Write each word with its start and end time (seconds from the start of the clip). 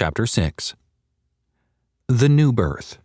Chapter 0.00 0.26
6 0.26 0.76
The 2.06 2.28
New 2.28 2.52
Birth. 2.52 2.98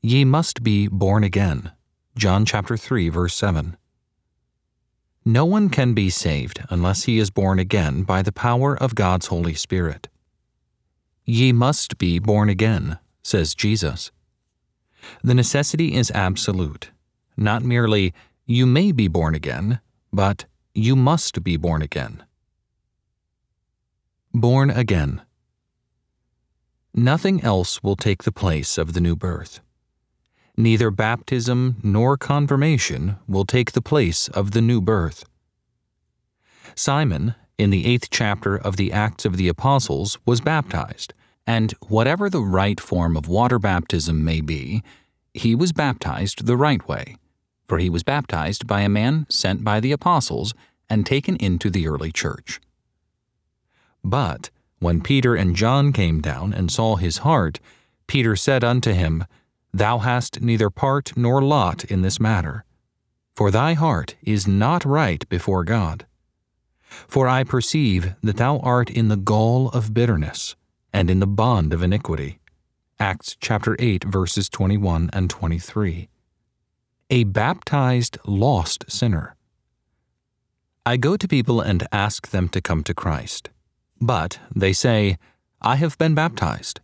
Ye 0.00 0.24
must 0.24 0.64
be 0.64 0.88
born 0.88 1.22
again. 1.22 1.70
John 2.16 2.44
chapter 2.44 2.76
3 2.76 3.08
verse 3.10 3.36
7. 3.36 3.76
No 5.24 5.44
one 5.44 5.68
can 5.68 5.94
be 5.94 6.10
saved 6.10 6.64
unless 6.68 7.04
he 7.04 7.20
is 7.20 7.30
born 7.30 7.60
again 7.60 8.02
by 8.02 8.22
the 8.22 8.32
power 8.32 8.76
of 8.76 8.96
God's 8.96 9.28
Holy 9.28 9.54
Spirit. 9.54 10.08
Ye 11.24 11.52
must 11.52 11.96
be 11.96 12.18
born 12.18 12.48
again, 12.48 12.98
says 13.22 13.54
Jesus. 13.54 14.10
The 15.22 15.32
necessity 15.32 15.94
is 15.94 16.10
absolute, 16.10 16.90
not 17.36 17.62
merely 17.62 18.12
you 18.46 18.66
may 18.66 18.90
be 18.90 19.06
born 19.06 19.36
again, 19.36 19.78
but 20.12 20.46
you 20.74 20.96
must 20.96 21.44
be 21.44 21.56
born 21.56 21.82
again. 21.82 22.24
Born 24.34 24.68
again. 24.68 25.22
Nothing 26.94 27.42
else 27.42 27.82
will 27.82 27.96
take 27.96 28.24
the 28.24 28.32
place 28.32 28.76
of 28.76 28.92
the 28.92 29.00
new 29.00 29.16
birth. 29.16 29.60
Neither 30.56 30.90
baptism 30.90 31.76
nor 31.82 32.18
confirmation 32.18 33.16
will 33.26 33.46
take 33.46 33.72
the 33.72 33.80
place 33.80 34.28
of 34.28 34.50
the 34.50 34.60
new 34.60 34.82
birth. 34.82 35.24
Simon, 36.74 37.34
in 37.56 37.70
the 37.70 37.86
eighth 37.86 38.08
chapter 38.10 38.56
of 38.56 38.76
the 38.76 38.92
Acts 38.92 39.24
of 39.24 39.38
the 39.38 39.48
Apostles, 39.48 40.18
was 40.26 40.42
baptized, 40.42 41.14
and 41.46 41.72
whatever 41.88 42.28
the 42.28 42.42
right 42.42 42.78
form 42.78 43.16
of 43.16 43.26
water 43.26 43.58
baptism 43.58 44.22
may 44.22 44.42
be, 44.42 44.82
he 45.32 45.54
was 45.54 45.72
baptized 45.72 46.44
the 46.44 46.56
right 46.58 46.86
way, 46.86 47.16
for 47.66 47.78
he 47.78 47.88
was 47.88 48.02
baptized 48.02 48.66
by 48.66 48.82
a 48.82 48.88
man 48.88 49.26
sent 49.30 49.64
by 49.64 49.80
the 49.80 49.92
apostles 49.92 50.52
and 50.90 51.06
taken 51.06 51.36
into 51.36 51.70
the 51.70 51.88
early 51.88 52.12
church. 52.12 52.60
But 54.04 54.50
when 54.82 55.00
Peter 55.00 55.36
and 55.36 55.54
John 55.54 55.92
came 55.92 56.20
down 56.20 56.52
and 56.52 56.70
saw 56.70 56.96
his 56.96 57.18
heart, 57.18 57.60
Peter 58.08 58.34
said 58.34 58.64
unto 58.64 58.92
him, 58.92 59.24
Thou 59.72 59.98
hast 59.98 60.42
neither 60.42 60.70
part 60.70 61.16
nor 61.16 61.40
lot 61.40 61.84
in 61.84 62.02
this 62.02 62.18
matter, 62.18 62.64
for 63.36 63.50
thy 63.50 63.74
heart 63.74 64.16
is 64.22 64.46
not 64.46 64.84
right 64.84 65.26
before 65.28 65.62
God. 65.62 66.04
For 67.06 67.28
I 67.28 67.44
perceive 67.44 68.16
that 68.22 68.36
thou 68.36 68.58
art 68.58 68.90
in 68.90 69.08
the 69.08 69.16
gall 69.16 69.68
of 69.70 69.94
bitterness, 69.94 70.56
and 70.92 71.08
in 71.08 71.20
the 71.20 71.26
bond 71.26 71.72
of 71.72 71.82
iniquity. 71.82 72.40
Acts 72.98 73.36
chapter 73.40 73.76
8 73.78 74.04
verses 74.04 74.48
21 74.48 75.10
and 75.12 75.30
23. 75.30 76.08
A 77.10 77.24
baptized 77.24 78.18
lost 78.26 78.90
sinner. 78.90 79.36
I 80.84 80.96
go 80.96 81.16
to 81.16 81.28
people 81.28 81.60
and 81.60 81.86
ask 81.92 82.30
them 82.30 82.48
to 82.50 82.60
come 82.60 82.82
to 82.84 82.94
Christ. 82.94 83.48
But 84.02 84.40
they 84.52 84.72
say, 84.72 85.16
I 85.60 85.76
have 85.76 85.96
been 85.96 86.12
baptized. 86.12 86.80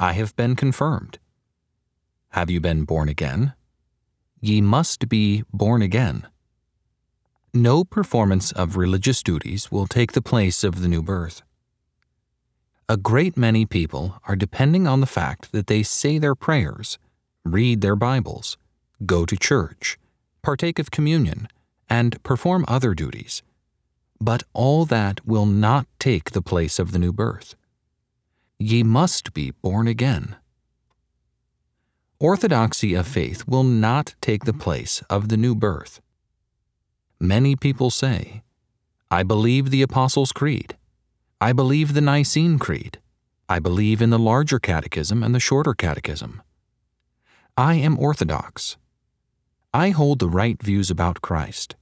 I 0.00 0.14
have 0.14 0.34
been 0.36 0.56
confirmed. 0.56 1.18
Have 2.30 2.48
you 2.48 2.60
been 2.60 2.84
born 2.84 3.10
again? 3.10 3.52
Ye 4.40 4.62
must 4.62 5.10
be 5.10 5.44
born 5.52 5.82
again. 5.82 6.26
No 7.52 7.84
performance 7.84 8.52
of 8.52 8.78
religious 8.78 9.22
duties 9.22 9.70
will 9.70 9.86
take 9.86 10.12
the 10.12 10.22
place 10.22 10.64
of 10.64 10.80
the 10.80 10.88
new 10.88 11.02
birth. 11.02 11.42
A 12.88 12.96
great 12.96 13.36
many 13.36 13.66
people 13.66 14.18
are 14.26 14.34
depending 14.34 14.86
on 14.86 15.00
the 15.00 15.06
fact 15.20 15.52
that 15.52 15.66
they 15.66 15.82
say 15.82 16.16
their 16.16 16.34
prayers, 16.34 16.98
read 17.44 17.82
their 17.82 17.96
Bibles, 17.96 18.56
go 19.04 19.26
to 19.26 19.36
church, 19.36 19.98
partake 20.40 20.78
of 20.78 20.90
communion, 20.90 21.48
and 21.90 22.22
perform 22.22 22.64
other 22.66 22.94
duties 22.94 23.42
but 24.24 24.44
all 24.52 24.84
that 24.84 25.26
will 25.26 25.46
not 25.46 25.86
take 25.98 26.30
the 26.30 26.42
place 26.42 26.78
of 26.78 26.92
the 26.92 26.98
new 26.98 27.12
birth. 27.12 27.56
Ye 28.56 28.84
must 28.84 29.34
be 29.34 29.50
born 29.50 29.88
again. 29.88 30.36
Orthodoxy 32.20 32.94
of 32.94 33.08
faith 33.08 33.48
will 33.48 33.64
not 33.64 34.14
take 34.20 34.44
the 34.44 34.52
place 34.52 35.02
of 35.10 35.28
the 35.28 35.36
new 35.36 35.56
birth. 35.56 36.00
Many 37.18 37.56
people 37.56 37.90
say, 37.90 38.42
I 39.10 39.24
believe 39.24 39.70
the 39.70 39.82
Apostles' 39.82 40.30
Creed. 40.30 40.76
I 41.40 41.52
believe 41.52 41.92
the 41.92 42.00
Nicene 42.00 42.60
Creed. 42.60 43.00
I 43.48 43.58
believe 43.58 44.00
in 44.00 44.10
the 44.10 44.20
larger 44.20 44.60
catechism 44.60 45.24
and 45.24 45.34
the 45.34 45.40
shorter 45.40 45.74
catechism. 45.74 46.42
I 47.56 47.74
am 47.74 47.98
Orthodox. 47.98 48.76
I 49.74 49.90
hold 49.90 50.20
the 50.20 50.28
right 50.28 50.62
views 50.62 50.92
about 50.92 51.22
Christ, 51.22 51.74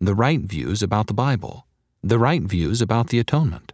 the 0.00 0.14
right 0.14 0.40
views 0.40 0.82
about 0.82 1.06
the 1.06 1.14
Bible, 1.14 1.64
the 2.02 2.18
right 2.18 2.42
views 2.42 2.80
about 2.80 3.08
the 3.08 3.18
atonement. 3.18 3.72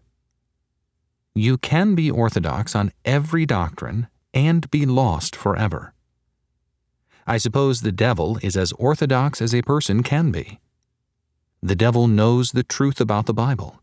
You 1.34 1.58
can 1.58 1.94
be 1.94 2.10
orthodox 2.10 2.74
on 2.74 2.92
every 3.04 3.44
doctrine 3.44 4.08
and 4.32 4.70
be 4.70 4.86
lost 4.86 5.36
forever. 5.36 5.92
I 7.26 7.38
suppose 7.38 7.80
the 7.80 7.92
devil 7.92 8.38
is 8.42 8.56
as 8.56 8.72
orthodox 8.72 9.42
as 9.42 9.54
a 9.54 9.62
person 9.62 10.02
can 10.02 10.30
be. 10.30 10.60
The 11.62 11.76
devil 11.76 12.06
knows 12.06 12.52
the 12.52 12.62
truth 12.62 13.00
about 13.00 13.26
the 13.26 13.34
Bible. 13.34 13.80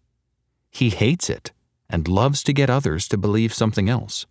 He 0.69 0.89
hates 0.89 1.29
it 1.29 1.51
and 1.89 2.07
loves 2.07 2.43
to 2.43 2.53
get 2.53 2.69
others 2.69 3.07
to 3.09 3.17
believe 3.17 3.53
something 3.53 3.89
else. 3.89 4.25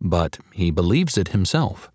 But 0.00 0.38
he 0.52 0.70
believes 0.70 1.16
it 1.16 1.28
himself. 1.28 1.90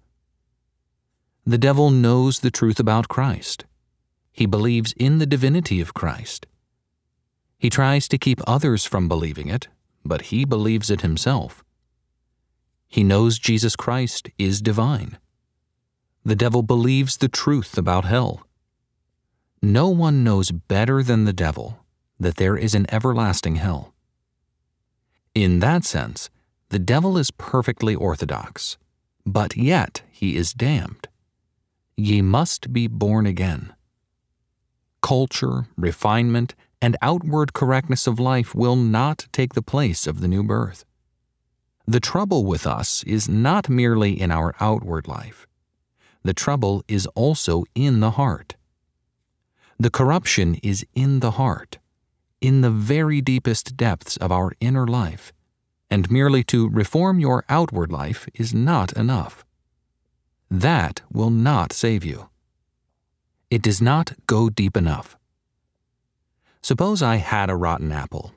The 1.45 1.57
devil 1.57 1.91
knows 1.91 2.39
the 2.39 2.51
truth 2.51 2.79
about 2.79 3.09
Christ. 3.09 3.65
He 4.31 4.45
believes 4.45 4.93
in 4.93 5.19
the 5.19 5.25
divinity 5.25 5.81
of 5.81 5.93
Christ 5.93 6.47
he 7.57 7.69
tries 7.69 8.07
to 8.07 8.17
keep 8.17 8.41
others 8.45 8.85
from 8.85 9.07
believing 9.07 9.47
it, 9.47 9.67
but 10.05 10.23
he 10.23 10.45
believes 10.45 10.89
it 10.89 11.01
himself. 11.01 11.63
He 12.87 13.03
knows 13.03 13.39
Jesus 13.39 13.75
Christ 13.75 14.29
is 14.37 14.61
divine. 14.61 15.17
The 16.23 16.35
devil 16.35 16.61
believes 16.61 17.17
the 17.17 17.27
truth 17.27 17.77
about 17.77 18.05
hell. 18.05 18.47
No 19.61 19.89
one 19.89 20.23
knows 20.23 20.51
better 20.51 21.01
than 21.01 21.25
the 21.25 21.33
devil 21.33 21.85
that 22.19 22.35
there 22.35 22.57
is 22.57 22.75
an 22.75 22.85
everlasting 22.91 23.55
hell. 23.55 23.93
In 25.33 25.59
that 25.59 25.83
sense, 25.83 26.29
the 26.69 26.79
devil 26.79 27.17
is 27.17 27.31
perfectly 27.31 27.95
orthodox, 27.95 28.77
but 29.25 29.55
yet 29.55 30.01
he 30.11 30.35
is 30.35 30.53
damned. 30.53 31.07
Ye 31.95 32.21
must 32.21 32.73
be 32.73 32.87
born 32.87 33.25
again. 33.25 33.73
Culture, 35.01 35.67
refinement, 35.77 36.55
and 36.81 36.95
outward 37.01 37.53
correctness 37.53 38.07
of 38.07 38.19
life 38.19 38.53
will 38.53 38.75
not 38.75 39.27
take 39.31 39.53
the 39.53 39.61
place 39.61 40.07
of 40.07 40.21
the 40.21 40.27
new 40.27 40.43
birth. 40.43 40.85
The 41.87 41.99
trouble 41.99 42.45
with 42.45 42.67
us 42.67 43.03
is 43.03 43.29
not 43.29 43.69
merely 43.69 44.19
in 44.19 44.31
our 44.31 44.53
outward 44.59 45.07
life. 45.07 45.47
The 46.23 46.33
trouble 46.33 46.83
is 46.87 47.07
also 47.15 47.63
in 47.73 48.01
the 48.01 48.11
heart. 48.11 48.55
The 49.79 49.89
corruption 49.89 50.55
is 50.55 50.85
in 50.93 51.21
the 51.21 51.31
heart, 51.31 51.77
in 52.41 52.61
the 52.61 52.69
very 52.69 53.21
deepest 53.21 53.77
depths 53.77 54.17
of 54.17 54.31
our 54.31 54.51
inner 54.59 54.85
life, 54.85 55.31
and 55.89 56.11
merely 56.11 56.43
to 56.45 56.67
reform 56.67 57.19
your 57.19 57.45
outward 57.47 57.91
life 57.91 58.27
is 58.33 58.53
not 58.53 58.91
enough. 58.93 59.45
That 60.51 61.01
will 61.11 61.29
not 61.29 61.71
save 61.71 62.03
you. 62.03 62.29
It 63.49 63.61
does 63.61 63.81
not 63.81 64.13
go 64.27 64.49
deep 64.49 64.75
enough. 64.75 65.15
Suppose 66.67 67.01
I 67.01 67.15
had 67.15 67.49
a 67.49 67.55
rotten 67.55 67.93
apple. 67.93 68.33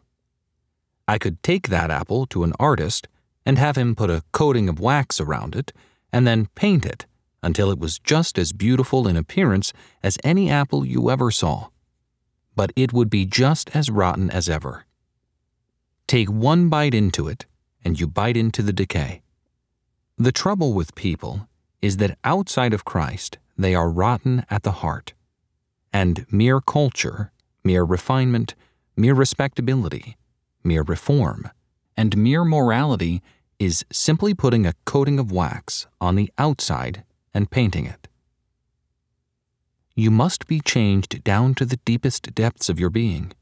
I 1.09 1.19
could 1.19 1.43
take 1.43 1.67
that 1.67 1.91
apple 1.91 2.27
to 2.27 2.45
an 2.45 2.53
artist 2.61 3.09
and 3.45 3.59
have 3.59 3.75
him 3.77 3.97
put 3.97 4.09
a 4.09 4.23
coating 4.31 4.69
of 4.69 4.79
wax 4.79 5.21
around 5.21 5.57
it 5.57 5.73
and 6.13 6.29
then 6.29 6.47
paint 6.55 6.87
it 6.87 7.07
until 7.43 7.73
it 7.73 7.81
was 7.81 7.99
just 7.99 8.39
as 8.39 8.53
beautiful 8.53 9.09
in 9.09 9.17
appearance 9.17 9.73
as 10.01 10.17
any 10.23 10.49
apple 10.49 10.87
you 10.87 11.11
ever 11.11 11.33
saw. 11.33 11.71
But 12.55 12.71
it 12.77 12.93
would 12.93 13.11
be 13.11 13.27
just 13.27 13.75
as 13.75 13.91
rotten 13.91 14.31
as 14.31 14.49
ever. 14.49 14.87
Take 16.07 16.31
one 16.31 16.69
bite 16.69 16.95
into 16.95 17.27
it, 17.27 17.47
and 17.85 17.99
you 17.99 18.07
bite 18.07 18.37
into 18.37 18.63
the 18.63 18.73
decay. 18.73 19.23
The 20.17 20.31
trouble 20.31 20.73
with 20.73 20.95
people 20.95 21.49
is 21.83 21.97
that 21.97 22.17
outside 22.23 22.75
of 22.75 22.85
Christ, 22.85 23.39
they 23.59 23.75
are 23.75 23.91
rotten 23.91 24.47
at 24.49 24.63
the 24.63 24.87
heart, 24.87 25.15
and 25.93 26.27
mere 26.31 26.61
culture 26.61 27.33
mere 27.65 27.85
refinement, 27.85 28.55
mere 28.97 29.15
respectability, 29.15 30.17
mere 30.63 30.83
reform, 30.83 31.49
and 31.97 32.17
mere 32.17 32.45
morality 32.45 33.23
is 33.59 33.85
simply 33.93 34.35
putting 34.35 34.67
a 34.67 34.75
coating 34.85 35.19
of 35.19 35.31
wax 35.31 35.87
on 36.01 36.17
the 36.17 36.31
outside 36.39 37.05
and 37.35 37.51
painting 37.51 37.87
it. 37.87 38.09
You 39.95 40.11
must 40.11 40.47
be 40.47 40.61
changed 40.61 41.23
down 41.25 41.55
to 41.57 41.67
the 41.67 41.77
deepest 41.85 42.35
depths 42.35 42.69
of 42.69 42.81
your 42.81 42.91
being. 42.91 43.33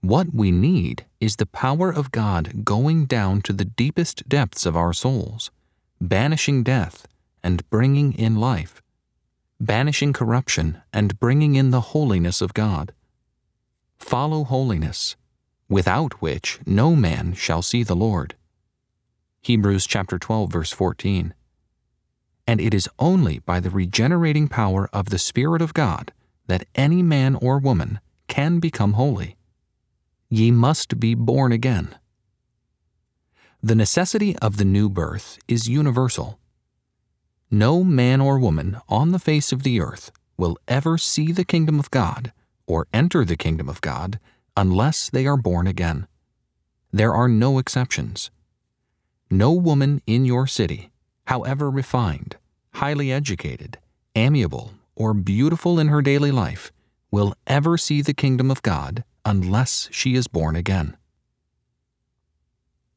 What 0.00 0.32
we 0.32 0.50
need 0.50 1.04
is 1.20 1.36
the 1.36 1.46
power 1.46 1.90
of 1.90 2.10
God 2.10 2.64
going 2.64 3.06
down 3.06 3.42
to 3.42 3.52
the 3.52 3.64
deepest 3.64 4.28
depths 4.28 4.64
of 4.64 4.76
our 4.76 4.92
souls, 4.92 5.50
banishing 6.00 6.62
death 6.62 7.06
and 7.42 7.68
bringing 7.70 8.12
in 8.12 8.36
life 8.36 8.80
banishing 9.60 10.12
corruption 10.12 10.82
and 10.92 11.18
bringing 11.18 11.54
in 11.54 11.70
the 11.70 11.92
holiness 11.92 12.40
of 12.40 12.54
God. 12.54 12.92
Follow 13.98 14.44
holiness, 14.44 15.16
without 15.68 16.20
which 16.20 16.60
no 16.66 16.94
man 16.94 17.32
shall 17.32 17.62
see 17.62 17.82
the 17.82 17.96
Lord. 17.96 18.34
Hebrews 19.42 19.86
chapter 19.86 20.18
12 20.18 20.52
verse 20.52 20.72
14. 20.72 21.34
And 22.46 22.60
it 22.60 22.74
is 22.74 22.88
only 22.98 23.40
by 23.40 23.60
the 23.60 23.70
regenerating 23.70 24.48
power 24.48 24.88
of 24.92 25.10
the 25.10 25.18
Spirit 25.18 25.62
of 25.62 25.74
God 25.74 26.12
that 26.46 26.66
any 26.74 27.02
man 27.02 27.34
or 27.36 27.58
woman 27.58 28.00
can 28.28 28.60
become 28.60 28.92
holy. 28.92 29.36
Ye 30.28 30.50
must 30.50 31.00
be 31.00 31.14
born 31.14 31.52
again. 31.52 31.96
The 33.62 33.74
necessity 33.74 34.36
of 34.38 34.58
the 34.58 34.64
new 34.64 34.88
birth 34.88 35.38
is 35.48 35.68
universal. 35.68 36.38
No 37.50 37.84
man 37.84 38.20
or 38.20 38.38
woman 38.38 38.78
on 38.88 39.12
the 39.12 39.20
face 39.20 39.52
of 39.52 39.62
the 39.62 39.80
earth 39.80 40.10
will 40.36 40.58
ever 40.66 40.98
see 40.98 41.30
the 41.30 41.44
kingdom 41.44 41.78
of 41.78 41.90
God 41.90 42.32
or 42.66 42.88
enter 42.92 43.24
the 43.24 43.36
kingdom 43.36 43.68
of 43.68 43.80
God 43.80 44.18
unless 44.56 45.08
they 45.08 45.26
are 45.26 45.36
born 45.36 45.66
again. 45.66 46.08
There 46.92 47.14
are 47.14 47.28
no 47.28 47.58
exceptions. 47.58 48.30
No 49.30 49.52
woman 49.52 50.02
in 50.06 50.24
your 50.24 50.46
city, 50.46 50.90
however 51.26 51.70
refined, 51.70 52.36
highly 52.74 53.12
educated, 53.12 53.78
amiable, 54.14 54.72
or 54.96 55.14
beautiful 55.14 55.78
in 55.78 55.88
her 55.88 56.02
daily 56.02 56.32
life, 56.32 56.72
will 57.10 57.34
ever 57.46 57.78
see 57.78 58.02
the 58.02 58.14
kingdom 58.14 58.50
of 58.50 58.62
God 58.62 59.04
unless 59.24 59.88
she 59.92 60.14
is 60.14 60.26
born 60.26 60.56
again. 60.56 60.96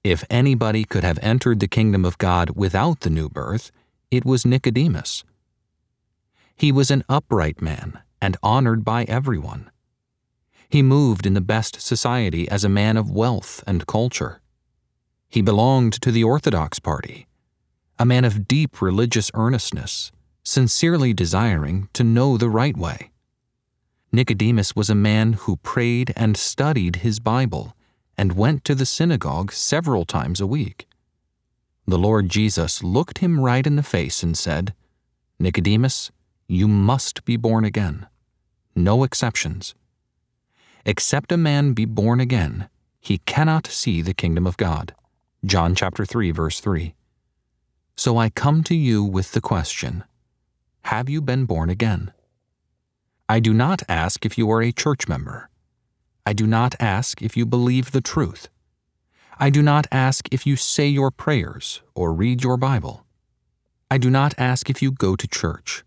If 0.03 0.23
anybody 0.29 0.85
could 0.85 1.03
have 1.03 1.19
entered 1.21 1.59
the 1.59 1.67
kingdom 1.67 2.05
of 2.05 2.17
God 2.17 2.51
without 2.51 3.01
the 3.01 3.09
new 3.09 3.29
birth, 3.29 3.71
it 4.11 4.25
was 4.25 4.45
Nicodemus. 4.45 5.23
He 6.55 6.71
was 6.71 6.89
an 6.89 7.03
upright 7.07 7.61
man 7.61 7.99
and 8.21 8.37
honored 8.41 8.83
by 8.83 9.03
everyone. 9.03 9.69
He 10.69 10.81
moved 10.81 11.25
in 11.25 11.33
the 11.33 11.41
best 11.41 11.79
society 11.79 12.49
as 12.49 12.63
a 12.63 12.69
man 12.69 12.97
of 12.97 13.11
wealth 13.11 13.63
and 13.65 13.87
culture. 13.87 14.41
He 15.29 15.41
belonged 15.41 15.93
to 16.01 16.11
the 16.11 16.23
Orthodox 16.23 16.79
party, 16.79 17.27
a 17.97 18.05
man 18.05 18.25
of 18.25 18.47
deep 18.47 18.81
religious 18.81 19.29
earnestness, 19.33 20.11
sincerely 20.43 21.13
desiring 21.13 21.87
to 21.93 22.03
know 22.03 22.37
the 22.37 22.49
right 22.49 22.75
way. 22.75 23.11
Nicodemus 24.11 24.75
was 24.75 24.89
a 24.89 24.95
man 24.95 25.33
who 25.33 25.57
prayed 25.57 26.11
and 26.15 26.35
studied 26.35 26.97
his 26.97 27.19
Bible 27.19 27.75
and 28.17 28.33
went 28.33 28.63
to 28.65 28.73
the 28.73 28.85
synagogue 28.85 29.51
several 29.51 30.03
times 30.03 30.41
a 30.41 30.47
week. 30.47 30.88
The 31.89 31.97
Lord 31.97 32.29
Jesus 32.29 32.83
looked 32.83 33.17
him 33.17 33.39
right 33.39 33.65
in 33.65 33.75
the 33.75 33.81
face 33.81 34.21
and 34.21 34.37
said, 34.37 34.75
Nicodemus, 35.39 36.11
you 36.47 36.67
must 36.67 37.25
be 37.25 37.35
born 37.35 37.65
again. 37.65 38.05
No 38.75 39.03
exceptions. 39.03 39.73
Except 40.85 41.31
a 41.31 41.37
man 41.37 41.73
be 41.73 41.85
born 41.85 42.19
again, 42.19 42.69
he 43.01 43.17
cannot 43.17 43.65
see 43.65 44.03
the 44.03 44.13
kingdom 44.13 44.45
of 44.45 44.55
God. 44.55 44.93
John 45.43 45.73
chapter 45.73 46.05
3 46.05 46.29
verse 46.29 46.59
3. 46.59 46.93
So 47.95 48.19
I 48.19 48.29
come 48.29 48.61
to 48.65 48.75
you 48.75 49.03
with 49.03 49.31
the 49.31 49.41
question, 49.41 50.03
have 50.83 51.09
you 51.09 51.23
been 51.23 51.45
born 51.45 51.71
again? 51.71 52.13
I 53.27 53.39
do 53.39 53.51
not 53.51 53.81
ask 53.89 54.27
if 54.27 54.37
you 54.37 54.47
are 54.51 54.61
a 54.61 54.71
church 54.71 55.07
member. 55.07 55.49
I 56.23 56.33
do 56.33 56.45
not 56.45 56.75
ask 56.79 57.23
if 57.23 57.35
you 57.35 57.47
believe 57.47 57.93
the 57.93 58.01
truth. 58.01 58.47
I 59.41 59.49
do 59.49 59.61
not 59.61 59.87
ask 59.89 60.27
if 60.33 60.45
you 60.45 60.57
say 60.57 60.87
your 60.87 61.11
prayers 61.11 61.81
or 61.95 62.13
read 62.13 62.43
your 62.43 62.57
Bible. 62.57 63.05
I 63.89 63.97
do 63.97 64.09
not 64.09 64.33
ask 64.37 64.69
if 64.69 64.81
you 64.81 64.91
go 64.91 65.15
to 65.15 65.27
church. 65.29 65.85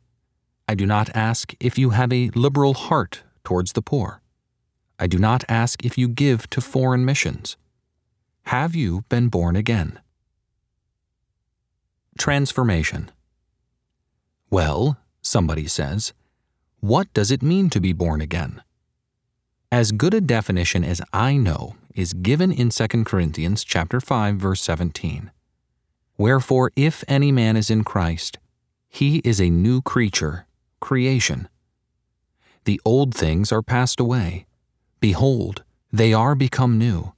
I 0.67 0.75
do 0.75 0.87
not 0.87 1.15
ask 1.15 1.53
if 1.61 1.77
you 1.77 1.91
have 1.91 2.11
a 2.15 2.31
liberal 2.35 2.73
heart 2.73 3.23
towards 3.45 3.75
the 3.75 3.83
poor. 3.83 4.23
I 4.99 5.07
do 5.07 5.19
not 5.19 5.45
ask 5.51 5.85
if 5.85 5.99
you 5.99 6.09
give 6.09 6.49
to 6.49 6.63
foreign 6.63 7.05
missions. 7.05 7.59
Have 8.45 8.75
you 8.75 9.05
been 9.11 9.29
born 9.29 9.55
again? 9.55 10.01
Transformation. 12.17 13.11
Well, 14.49 14.97
somebody 15.21 15.67
says, 15.67 16.15
what 16.81 17.13
does 17.13 17.31
it 17.31 17.43
mean 17.43 17.69
to 17.69 17.81
be 17.81 17.93
born 17.93 18.23
again? 18.23 18.63
As 19.71 19.93
good 19.93 20.15
a 20.15 20.23
definition 20.23 20.85
as 20.85 21.03
I 21.13 21.37
know 21.37 21.77
is 21.95 22.13
given 22.13 22.53
in 22.53 22.71
2 22.71 23.05
Corinthians 23.05 23.65
chapter 23.65 24.01
5 24.01 24.37
verse 24.37 24.61
17. 24.63 25.31
Wherefore 26.19 26.71
if 26.77 27.05
any 27.09 27.33
man 27.33 27.57
is 27.57 27.71
in 27.71 27.85
Christ, 27.85 28.39
he 28.89 29.19
is 29.19 29.41
a 29.41 29.51
new 29.51 29.81
creature, 29.83 30.47
creation. 30.81 31.49
The 32.65 32.81
old 32.85 33.15
things 33.15 33.51
are 33.51 33.63
passed 33.63 33.99
away 33.99 34.47
Behold, 35.03 35.65
they 35.93 36.15
are 36.15 36.37
become 36.37 36.79
new. 36.79 37.13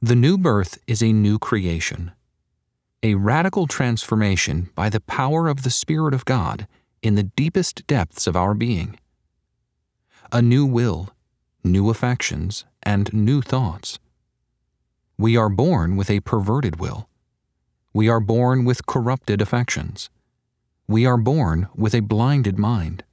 The 0.00 0.14
new 0.14 0.38
birth 0.38 0.78
is 0.86 1.02
a 1.02 1.12
new 1.12 1.40
creation, 1.40 2.12
a 3.02 3.16
radical 3.16 3.66
transformation 3.66 4.70
by 4.76 4.88
the 4.88 5.00
power 5.00 5.48
of 5.48 5.64
the 5.64 5.70
Spirit 5.70 6.14
of 6.14 6.24
God 6.24 6.68
in 7.02 7.16
the 7.16 7.24
deepest 7.24 7.84
depths 7.88 8.28
of 8.28 8.36
our 8.36 8.54
being. 8.54 8.96
A 10.30 10.40
new 10.40 10.64
will, 10.64 11.10
new 11.64 11.90
affections, 11.90 12.64
and 12.82 13.12
new 13.12 13.42
thoughts. 13.42 13.98
We 15.18 15.36
are 15.36 15.48
born 15.48 15.96
with 15.96 16.10
a 16.10 16.20
perverted 16.20 16.78
will. 16.78 17.08
We 17.92 18.08
are 18.08 18.20
born 18.20 18.64
with 18.64 18.86
corrupted 18.86 19.40
affections. 19.40 20.10
We 20.86 21.04
are 21.04 21.16
born 21.16 21.68
with 21.74 21.94
a 21.94 22.00
blinded 22.00 22.58
mind. 22.58 23.04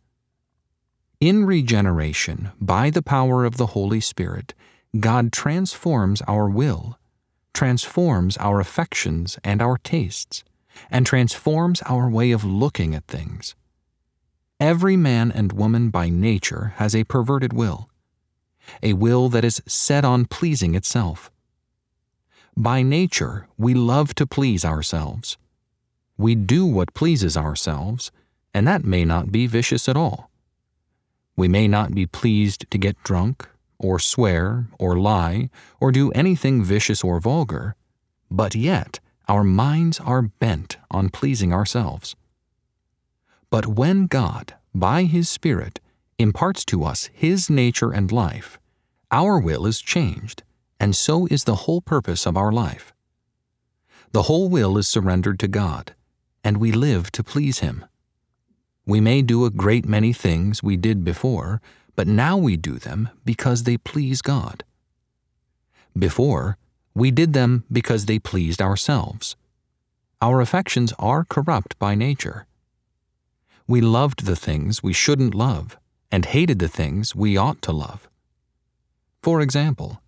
In 1.19 1.45
regeneration, 1.45 2.51
by 2.62 2.89
the 2.89 3.01
power 3.01 3.45
of 3.45 3.57
the 3.57 3.68
Holy 3.68 4.00
Spirit, 4.00 4.53
God 5.00 5.31
transforms 5.31 6.21
our 6.27 6.50
will, 6.50 7.00
transforms 7.53 8.38
our 8.38 8.59
affections 8.59 9.39
and 9.44 9.62
our 9.62 9.77
tastes, 9.77 10.44
and 10.91 11.06
transforms 11.06 11.81
our 11.83 12.09
way 12.09 12.31
of 12.31 12.44
looking 12.44 12.94
at 12.94 13.07
things. 13.07 13.56
Every 14.59 14.95
man 14.95 15.31
and 15.31 15.51
woman 15.51 15.89
by 15.89 16.09
nature 16.09 16.74
has 16.77 16.95
a 16.95 17.03
perverted 17.06 17.51
will, 17.53 17.89
a 18.81 18.94
will 18.94 19.29
that 19.29 19.45
is 19.45 19.62
set 19.65 20.06
on 20.06 20.25
pleasing 20.25 20.75
itself. 20.75 21.31
By 22.57 22.83
nature, 22.83 23.47
we 23.57 23.73
love 23.73 24.15
to 24.15 24.25
please 24.25 24.63
ourselves. 24.63 25.38
We 26.17 26.35
do 26.35 26.65
what 26.65 26.94
pleases 26.94 27.35
ourselves, 27.35 28.12
and 28.53 28.65
that 28.67 28.85
may 28.85 29.03
not 29.03 29.31
be 29.31 29.47
vicious 29.47 29.89
at 29.89 29.97
all. 29.97 30.31
We 31.35 31.50
may 31.50 31.67
not 31.67 31.94
be 31.94 32.06
pleased 32.06 32.65
to 32.71 32.77
get 32.77 33.03
drunk, 33.03 33.50
or 33.77 34.00
swear, 34.00 34.67
or 34.79 34.97
lie, 34.97 35.50
or 35.81 35.91
do 35.91 36.12
anything 36.12 36.63
vicious 36.63 37.03
or 37.03 37.19
vulgar, 37.19 37.75
but 38.31 38.56
yet 38.56 39.00
our 39.27 39.43
minds 39.43 40.00
are 40.00 40.22
bent 40.22 40.77
on 40.89 41.10
pleasing 41.10 41.51
ourselves. 41.51 42.15
But 43.50 43.67
when 43.67 44.07
God, 44.07 44.53
by 44.74 45.03
His 45.03 45.27
Spirit, 45.27 45.79
imparts 46.17 46.63
to 46.65 46.84
us 46.84 47.10
His 47.13 47.50
nature 47.50 47.91
and 47.91 48.12
life, 48.12 48.60
our 49.12 49.39
will 49.39 49.65
is 49.65 49.81
changed, 49.81 50.43
and 50.79 50.95
so 50.95 51.27
is 51.27 51.43
the 51.43 51.55
whole 51.55 51.81
purpose 51.81 52.25
of 52.25 52.38
our 52.38 52.51
life. 52.51 52.93
The 54.12 54.24
whole 54.24 54.50
will 54.50 54.77
is 54.77 54.88
surrendered 54.88 55.39
to 55.39 55.48
God, 55.48 55.93
and 56.43 56.57
we 56.57 56.72
live 56.72 57.12
to 57.12 57.24
please 57.24 57.60
Him. 57.60 57.86
We 58.86 59.01
may 59.01 59.22
do 59.22 59.45
a 59.45 59.50
great 59.50 59.86
many 59.86 60.13
things 60.13 60.63
we 60.63 60.77
did 60.77 61.03
before, 61.03 61.62
but 61.95 62.07
now 62.07 62.38
we 62.38 62.55
do 62.55 62.77
them 62.77 63.10
because 63.24 63.63
they 63.63 63.77
please 63.77 64.22
God. 64.22 64.63
Before, 65.98 66.57
we 66.93 67.12
did 67.12 67.34
them 67.34 67.63
because 67.72 68.05
they 68.05 68.19
pleased 68.19 68.62
ourselves. 68.62 69.36
Our 70.22 70.39
affections 70.39 70.93
are 70.98 71.25
corrupt 71.25 71.77
by 71.79 71.95
nature. 71.95 72.45
We 73.67 73.81
loved 73.81 74.25
the 74.25 74.36
things 74.36 74.84
we 74.84 74.93
shouldn't 74.93 75.36
love 75.36 75.77
and 76.12 76.25
hated 76.25 76.59
the 76.59 76.67
things 76.67 77.15
we 77.15 77.38
ought 77.38 77.62
to 77.63 77.71
love. 77.71 78.07
For 79.21 79.41
example, 79.41 80.01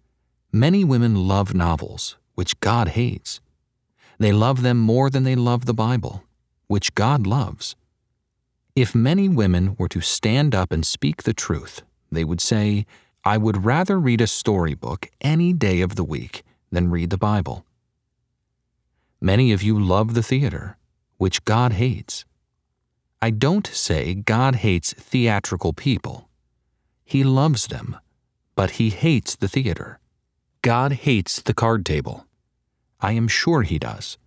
many 0.52 0.84
women 0.84 1.28
love 1.28 1.54
novels, 1.54 2.18
which 2.36 2.60
God 2.60 2.90
hates. 2.90 3.40
They 4.20 4.32
love 4.32 4.62
them 4.62 4.78
more 4.78 5.10
than 5.10 5.24
they 5.24 5.36
love 5.36 5.66
the 5.66 5.74
Bible, 5.74 6.24
which 6.68 6.96
God 6.96 7.28
loves. 7.28 7.76
If 8.76 8.94
many 8.94 9.28
women 9.28 9.76
were 9.80 9.90
to 9.90 10.02
stand 10.02 10.54
up 10.54 10.72
and 10.72 10.86
speak 10.86 11.24
the 11.24 11.34
truth, 11.34 11.82
they 12.12 12.24
would 12.24 12.42
say, 12.42 12.86
I 13.24 13.38
would 13.38 13.66
rather 13.66 14.00
read 14.00 14.22
a 14.22 14.28
storybook 14.28 15.10
any 15.20 15.52
day 15.52 15.82
of 15.82 15.96
the 15.96 16.04
week 16.04 16.44
than 16.72 16.92
read 16.92 17.10
the 17.10 17.18
Bible. 17.18 17.66
Many 19.20 19.52
of 19.52 19.64
you 19.64 19.80
love 19.80 20.14
the 20.14 20.24
theater, 20.24 20.78
which 21.18 21.44
God 21.44 21.74
hates. 21.74 22.24
I 23.22 23.32
don't 23.32 23.66
say 23.66 24.14
God 24.14 24.58
hates 24.58 24.94
theatrical 24.94 25.74
people. 25.74 26.30
He 27.04 27.24
loves 27.24 27.68
them, 27.68 27.98
but 28.56 28.72
He 28.72 28.90
hates 28.90 29.36
the 29.36 29.48
theater. 29.48 30.00
God 30.62 30.92
hates 30.92 31.42
the 31.42 31.54
card 31.54 31.86
table. 31.86 32.28
I 33.00 33.14
am 33.14 33.28
sure 33.28 33.64
He 33.64 33.80
does. 33.80 34.18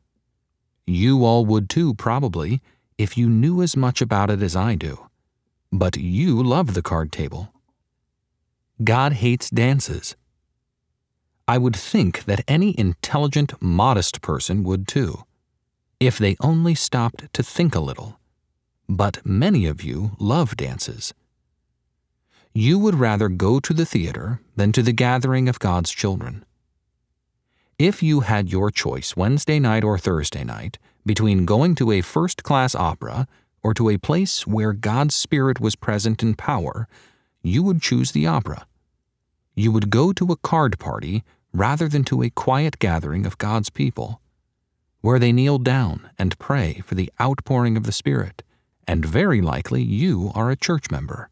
You 0.87 1.25
all 1.25 1.47
would 1.47 1.71
too, 1.71 1.95
probably, 1.95 2.61
if 2.99 3.17
you 3.17 3.29
knew 3.29 3.63
as 3.63 3.77
much 3.77 4.01
about 4.01 4.31
it 4.31 4.43
as 4.43 4.57
I 4.57 4.75
do. 4.75 5.07
But 5.73 5.97
you 5.97 6.43
love 6.43 6.75
the 6.75 6.83
card 6.83 7.13
table. 7.13 7.53
God 8.83 9.15
hates 9.15 9.51
dances. 9.51 10.17
I 11.47 11.59
would 11.59 11.77
think 11.77 12.25
that 12.25 12.45
any 12.47 12.79
intelligent, 12.79 13.55
modest 13.61 14.21
person 14.21 14.63
would 14.65 14.87
too, 14.87 15.25
if 15.99 16.19
they 16.19 16.37
only 16.41 16.75
stopped 16.75 17.33
to 17.35 17.43
think 17.43 17.75
a 17.75 17.81
little. 17.81 18.20
But 18.91 19.25
many 19.25 19.67
of 19.67 19.85
you 19.85 20.17
love 20.19 20.57
dances. 20.57 21.15
You 22.53 22.77
would 22.81 22.97
rather 22.97 23.29
go 23.29 23.61
to 23.61 23.73
the 23.73 23.87
theater 23.87 24.41
than 24.57 24.73
to 24.73 24.83
the 24.83 24.91
gathering 24.91 25.49
of 25.49 25.61
God's 25.61 25.93
children. 25.93 26.45
If 27.79 28.03
you 28.03 28.23
had 28.23 28.51
your 28.51 28.73
choice 28.73 29.17
Wednesday 29.17 29.61
night 29.61 29.85
or 29.85 29.97
Thursday 29.97 30.43
night 30.43 30.79
between 31.07 31.45
going 31.45 31.77
to 31.77 31.93
a 31.93 32.01
first 32.01 32.43
class 32.43 32.75
opera 32.75 33.29
or 33.63 33.75
to 33.75 33.91
a 33.91 33.97
place 33.97 34.45
where 34.45 34.73
God's 34.73 35.15
Spirit 35.15 35.61
was 35.61 35.77
present 35.77 36.21
in 36.21 36.35
power, 36.35 36.89
you 37.45 37.63
would 37.63 37.81
choose 37.81 38.11
the 38.11 38.27
opera. 38.27 38.67
You 39.55 39.71
would 39.71 39.91
go 39.91 40.13
to 40.15 40.33
a 40.33 40.37
card 40.37 40.81
party 40.81 41.23
rather 41.53 41.87
than 41.87 42.03
to 42.07 42.25
a 42.25 42.31
quiet 42.31 42.81
gathering 42.81 43.25
of 43.25 43.39
God's 43.39 43.71
people, 43.71 44.21
where 45.01 45.21
they 45.21 45.31
kneel 45.31 45.59
down 45.59 46.11
and 46.19 46.37
pray 46.41 46.83
for 46.85 46.97
the 46.97 47.13
outpouring 47.21 47.77
of 47.77 47.85
the 47.85 47.93
Spirit, 47.93 48.43
and 48.91 49.07
very 49.07 49.41
likely 49.41 49.81
you 49.81 50.33
are 50.35 50.51
a 50.51 50.57
church 50.57 50.91
member. 50.91 51.31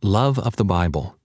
Love 0.00 0.38
of 0.38 0.56
the 0.56 0.64
Bible. 0.64 1.18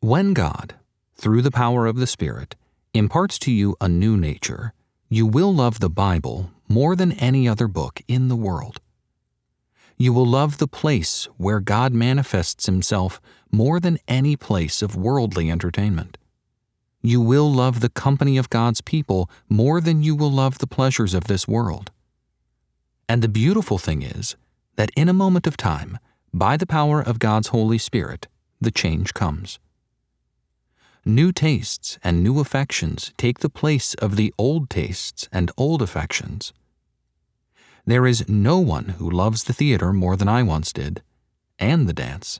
When 0.00 0.34
God, 0.34 0.74
through 1.14 1.40
the 1.40 1.50
power 1.50 1.86
of 1.86 1.96
the 1.96 2.06
Spirit, 2.06 2.56
imparts 2.92 3.38
to 3.38 3.50
you 3.50 3.74
a 3.80 3.88
new 3.88 4.18
nature, 4.18 4.74
you 5.08 5.26
will 5.26 5.54
love 5.54 5.80
the 5.80 5.88
Bible 5.88 6.50
more 6.68 6.94
than 6.94 7.12
any 7.12 7.48
other 7.48 7.68
book 7.68 8.02
in 8.06 8.28
the 8.28 8.36
world. 8.36 8.82
You 9.96 10.12
will 10.12 10.26
love 10.26 10.58
the 10.58 10.68
place 10.68 11.26
where 11.38 11.60
God 11.60 11.94
manifests 11.94 12.66
Himself 12.66 13.18
more 13.50 13.80
than 13.80 13.96
any 14.08 14.36
place 14.36 14.82
of 14.82 14.94
worldly 14.94 15.50
entertainment. 15.50 16.18
You 17.00 17.22
will 17.22 17.50
love 17.50 17.80
the 17.80 17.88
company 17.88 18.36
of 18.36 18.50
God's 18.50 18.82
people 18.82 19.30
more 19.48 19.80
than 19.80 20.02
you 20.02 20.14
will 20.14 20.30
love 20.30 20.58
the 20.58 20.66
pleasures 20.66 21.14
of 21.14 21.28
this 21.28 21.48
world. 21.48 21.90
And 23.10 23.22
the 23.22 23.28
beautiful 23.28 23.76
thing 23.76 24.02
is 24.02 24.36
that 24.76 24.92
in 24.94 25.08
a 25.08 25.12
moment 25.12 25.48
of 25.48 25.56
time, 25.56 25.98
by 26.32 26.56
the 26.56 26.64
power 26.64 27.02
of 27.02 27.18
God's 27.18 27.48
Holy 27.48 27.76
Spirit, 27.76 28.28
the 28.60 28.70
change 28.70 29.14
comes. 29.14 29.58
New 31.04 31.32
tastes 31.32 31.98
and 32.04 32.22
new 32.22 32.38
affections 32.38 33.12
take 33.16 33.40
the 33.40 33.50
place 33.50 33.94
of 33.94 34.14
the 34.14 34.32
old 34.38 34.70
tastes 34.70 35.28
and 35.32 35.50
old 35.56 35.82
affections. 35.82 36.52
There 37.84 38.06
is 38.06 38.28
no 38.28 38.60
one 38.60 38.90
who 39.00 39.10
loves 39.10 39.42
the 39.42 39.54
theater 39.54 39.92
more 39.92 40.16
than 40.16 40.28
I 40.28 40.44
once 40.44 40.72
did, 40.72 41.02
and 41.58 41.88
the 41.88 41.92
dance. 41.92 42.38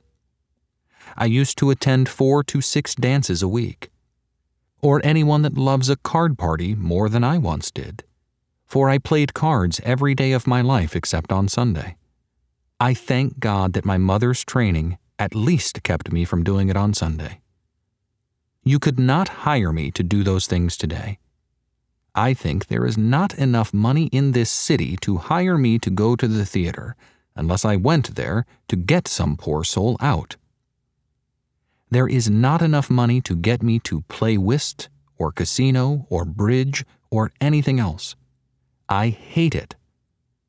I 1.17 1.25
used 1.25 1.57
to 1.57 1.69
attend 1.71 2.07
four 2.07 2.45
to 2.45 2.61
six 2.61 2.95
dances 2.95 3.43
a 3.43 3.47
week. 3.49 3.89
Or 4.81 5.01
anyone 5.03 5.41
that 5.41 5.57
loves 5.57 5.89
a 5.89 5.97
card 5.97 6.37
party 6.37 6.75
more 6.75 7.09
than 7.09 7.25
I 7.25 7.39
once 7.39 7.71
did, 7.71 8.05
for 8.71 8.89
I 8.89 8.99
played 8.99 9.33
cards 9.33 9.81
every 9.83 10.15
day 10.15 10.31
of 10.31 10.47
my 10.47 10.61
life 10.61 10.95
except 10.95 11.33
on 11.33 11.49
Sunday. 11.49 11.97
I 12.79 12.93
thank 12.93 13.37
God 13.37 13.73
that 13.73 13.83
my 13.83 13.97
mother's 13.97 14.45
training 14.45 14.97
at 15.19 15.35
least 15.35 15.83
kept 15.83 16.13
me 16.13 16.23
from 16.23 16.45
doing 16.45 16.69
it 16.69 16.77
on 16.77 16.93
Sunday. 16.93 17.41
You 18.63 18.79
could 18.79 18.97
not 18.97 19.43
hire 19.43 19.73
me 19.73 19.91
to 19.91 20.03
do 20.03 20.23
those 20.23 20.47
things 20.47 20.77
today. 20.77 21.19
I 22.15 22.33
think 22.33 22.67
there 22.67 22.85
is 22.85 22.97
not 22.97 23.33
enough 23.33 23.73
money 23.73 24.05
in 24.13 24.31
this 24.31 24.49
city 24.49 24.95
to 25.01 25.17
hire 25.17 25.57
me 25.57 25.77
to 25.79 25.89
go 25.89 26.15
to 26.15 26.27
the 26.29 26.45
theater 26.45 26.95
unless 27.35 27.65
I 27.65 27.75
went 27.75 28.15
there 28.15 28.45
to 28.69 28.77
get 28.77 29.05
some 29.05 29.35
poor 29.35 29.65
soul 29.65 29.97
out. 29.99 30.37
There 31.89 32.07
is 32.07 32.29
not 32.29 32.61
enough 32.61 32.89
money 32.89 33.19
to 33.19 33.35
get 33.35 33.61
me 33.61 33.79
to 33.79 34.03
play 34.07 34.37
whist 34.37 34.87
or 35.17 35.33
casino 35.33 36.07
or 36.09 36.23
bridge 36.23 36.85
or 37.09 37.33
anything 37.41 37.77
else. 37.77 38.15
I 38.91 39.07
hate 39.07 39.55
it. 39.55 39.77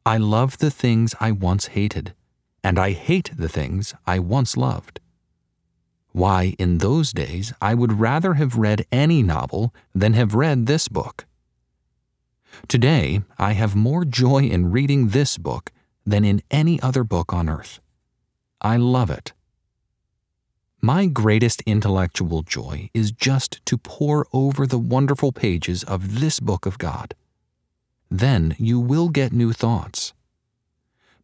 I 0.04 0.16
love 0.16 0.58
the 0.58 0.72
things 0.72 1.14
I 1.20 1.30
once 1.30 1.66
hated, 1.78 2.12
and 2.64 2.76
I 2.76 2.90
hate 2.90 3.30
the 3.36 3.48
things 3.48 3.94
I 4.04 4.18
once 4.18 4.56
loved. 4.56 4.98
Why, 6.10 6.56
in 6.58 6.78
those 6.78 7.12
days, 7.12 7.52
I 7.62 7.74
would 7.74 8.00
rather 8.00 8.34
have 8.34 8.56
read 8.56 8.84
any 8.90 9.22
novel 9.22 9.72
than 9.94 10.14
have 10.14 10.34
read 10.34 10.66
this 10.66 10.88
book. 10.88 11.24
Today, 12.66 13.22
I 13.38 13.52
have 13.52 13.76
more 13.76 14.04
joy 14.04 14.42
in 14.42 14.72
reading 14.72 15.10
this 15.10 15.38
book 15.38 15.70
than 16.04 16.24
in 16.24 16.42
any 16.50 16.82
other 16.82 17.04
book 17.04 17.32
on 17.32 17.48
earth. 17.48 17.78
I 18.60 18.76
love 18.76 19.08
it. 19.08 19.32
My 20.80 21.06
greatest 21.06 21.62
intellectual 21.64 22.42
joy 22.42 22.90
is 22.92 23.12
just 23.12 23.64
to 23.66 23.78
pore 23.78 24.26
over 24.32 24.66
the 24.66 24.80
wonderful 24.80 25.30
pages 25.30 25.84
of 25.84 26.18
this 26.18 26.40
book 26.40 26.66
of 26.66 26.76
God. 26.78 27.14
Then 28.12 28.54
you 28.58 28.78
will 28.78 29.08
get 29.08 29.32
new 29.32 29.54
thoughts. 29.54 30.12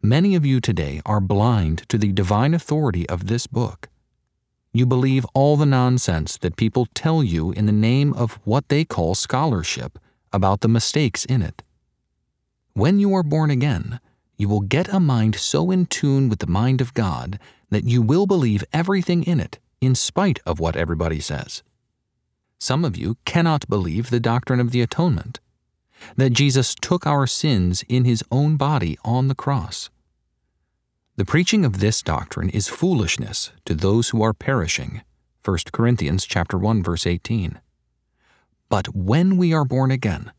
Many 0.01 0.35
of 0.35 0.47
you 0.47 0.59
today 0.59 1.03
are 1.05 1.21
blind 1.21 1.87
to 1.91 1.99
the 1.99 2.13
divine 2.13 2.55
authority 2.55 3.07
of 3.11 3.27
this 3.27 3.47
book. 3.47 3.91
You 4.73 4.87
believe 4.87 5.27
all 5.35 5.59
the 5.59 5.67
nonsense 5.67 6.39
that 6.39 6.57
people 6.57 6.87
tell 6.95 7.23
you 7.23 7.53
in 7.53 7.67
the 7.67 7.73
name 7.73 8.15
of 8.15 8.39
what 8.45 8.71
they 8.71 8.87
call 8.87 9.15
scholarship 9.15 9.99
about 10.33 10.63
the 10.63 10.69
mistakes 10.69 11.27
in 11.27 11.43
it. 11.43 11.63
When 12.73 12.99
you 12.99 13.15
are 13.15 13.23
born 13.23 13.51
again, 13.51 14.01
you 14.39 14.49
will 14.49 14.63
get 14.63 14.89
a 14.89 14.99
mind 14.99 15.35
so 15.35 15.71
in 15.71 15.85
tune 15.85 16.31
with 16.31 16.39
the 16.39 16.47
mind 16.47 16.81
of 16.81 16.95
God 16.95 17.39
that 17.69 17.85
you 17.85 18.01
will 18.01 18.25
believe 18.27 18.65
everything 18.73 19.25
in 19.25 19.41
it, 19.41 19.59
in 19.83 19.95
spite 19.95 20.41
of 20.47 20.59
what 20.59 20.75
everybody 20.75 21.21
says. 21.21 21.63
Some 22.59 22.83
of 22.83 22.97
you 22.97 23.19
cannot 23.27 23.69
believe 23.69 24.09
the 24.09 24.21
doctrine 24.21 24.59
of 24.59 24.71
the 24.71 24.81
atonement, 24.81 25.39
that 26.17 26.31
Jesus 26.31 26.75
took 26.75 27.07
our 27.07 27.27
sins 27.27 27.85
in 27.89 28.05
his 28.05 28.23
own 28.31 28.57
body 28.57 28.99
on 29.05 29.29
the 29.29 29.35
cross. 29.35 29.91
The 31.17 31.25
preaching 31.25 31.65
of 31.65 31.81
this 31.81 32.03
doctrine 32.03 32.49
is 32.51 32.69
foolishness 32.69 33.51
to 33.65 33.75
those 33.75 34.11
who 34.11 34.23
are 34.23 34.33
perishing. 34.33 35.03
1 35.45 35.59
Corinthians 35.73 36.25
chapter 36.25 36.57
1 36.57 36.83
verse 36.83 37.07
18. 37.07 37.61
But 38.69 38.95
when 38.95 39.37
we 39.37 39.53
are 39.53 39.65
born 39.65 39.91
again, 39.91 40.33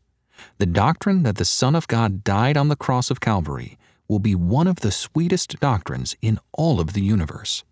the 0.58 0.66
doctrine 0.66 1.22
that 1.24 1.36
the 1.36 1.44
Son 1.44 1.74
of 1.74 1.88
God 1.88 2.24
died 2.24 2.56
on 2.56 2.68
the 2.68 2.76
cross 2.76 3.10
of 3.10 3.20
Calvary 3.20 3.76
will 4.08 4.18
be 4.18 4.34
one 4.34 4.66
of 4.66 4.76
the 4.76 4.90
sweetest 4.90 5.60
doctrines 5.60 6.16
in 6.22 6.38
all 6.52 6.80
of 6.80 6.94
the 6.94 7.02
universe. 7.02 7.64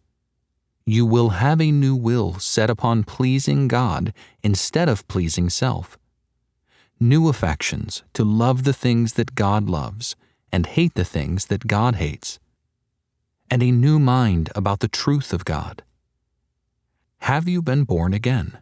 You 0.84 1.04
will 1.04 1.30
have 1.30 1.60
a 1.60 1.70
new 1.70 1.94
will 1.94 2.38
set 2.38 2.70
upon 2.70 3.04
pleasing 3.04 3.68
God 3.68 4.12
instead 4.42 4.88
of 4.88 5.06
pleasing 5.08 5.50
self. 5.50 5.98
New 7.00 7.28
affections 7.28 8.02
to 8.12 8.24
love 8.24 8.64
the 8.64 8.72
things 8.72 9.12
that 9.14 9.34
God 9.34 9.68
loves 9.68 10.16
and 10.50 10.66
hate 10.66 10.94
the 10.94 11.04
things 11.04 11.46
that 11.46 11.66
God 11.66 11.96
hates 11.96 12.38
and 13.50 13.62
a 13.62 13.70
new 13.70 13.98
mind 13.98 14.50
about 14.54 14.80
the 14.80 14.88
truth 14.88 15.32
of 15.32 15.44
God. 15.44 15.82
Have 17.20 17.48
you 17.48 17.62
been 17.62 17.84
born 17.84 18.12
again? 18.14 18.58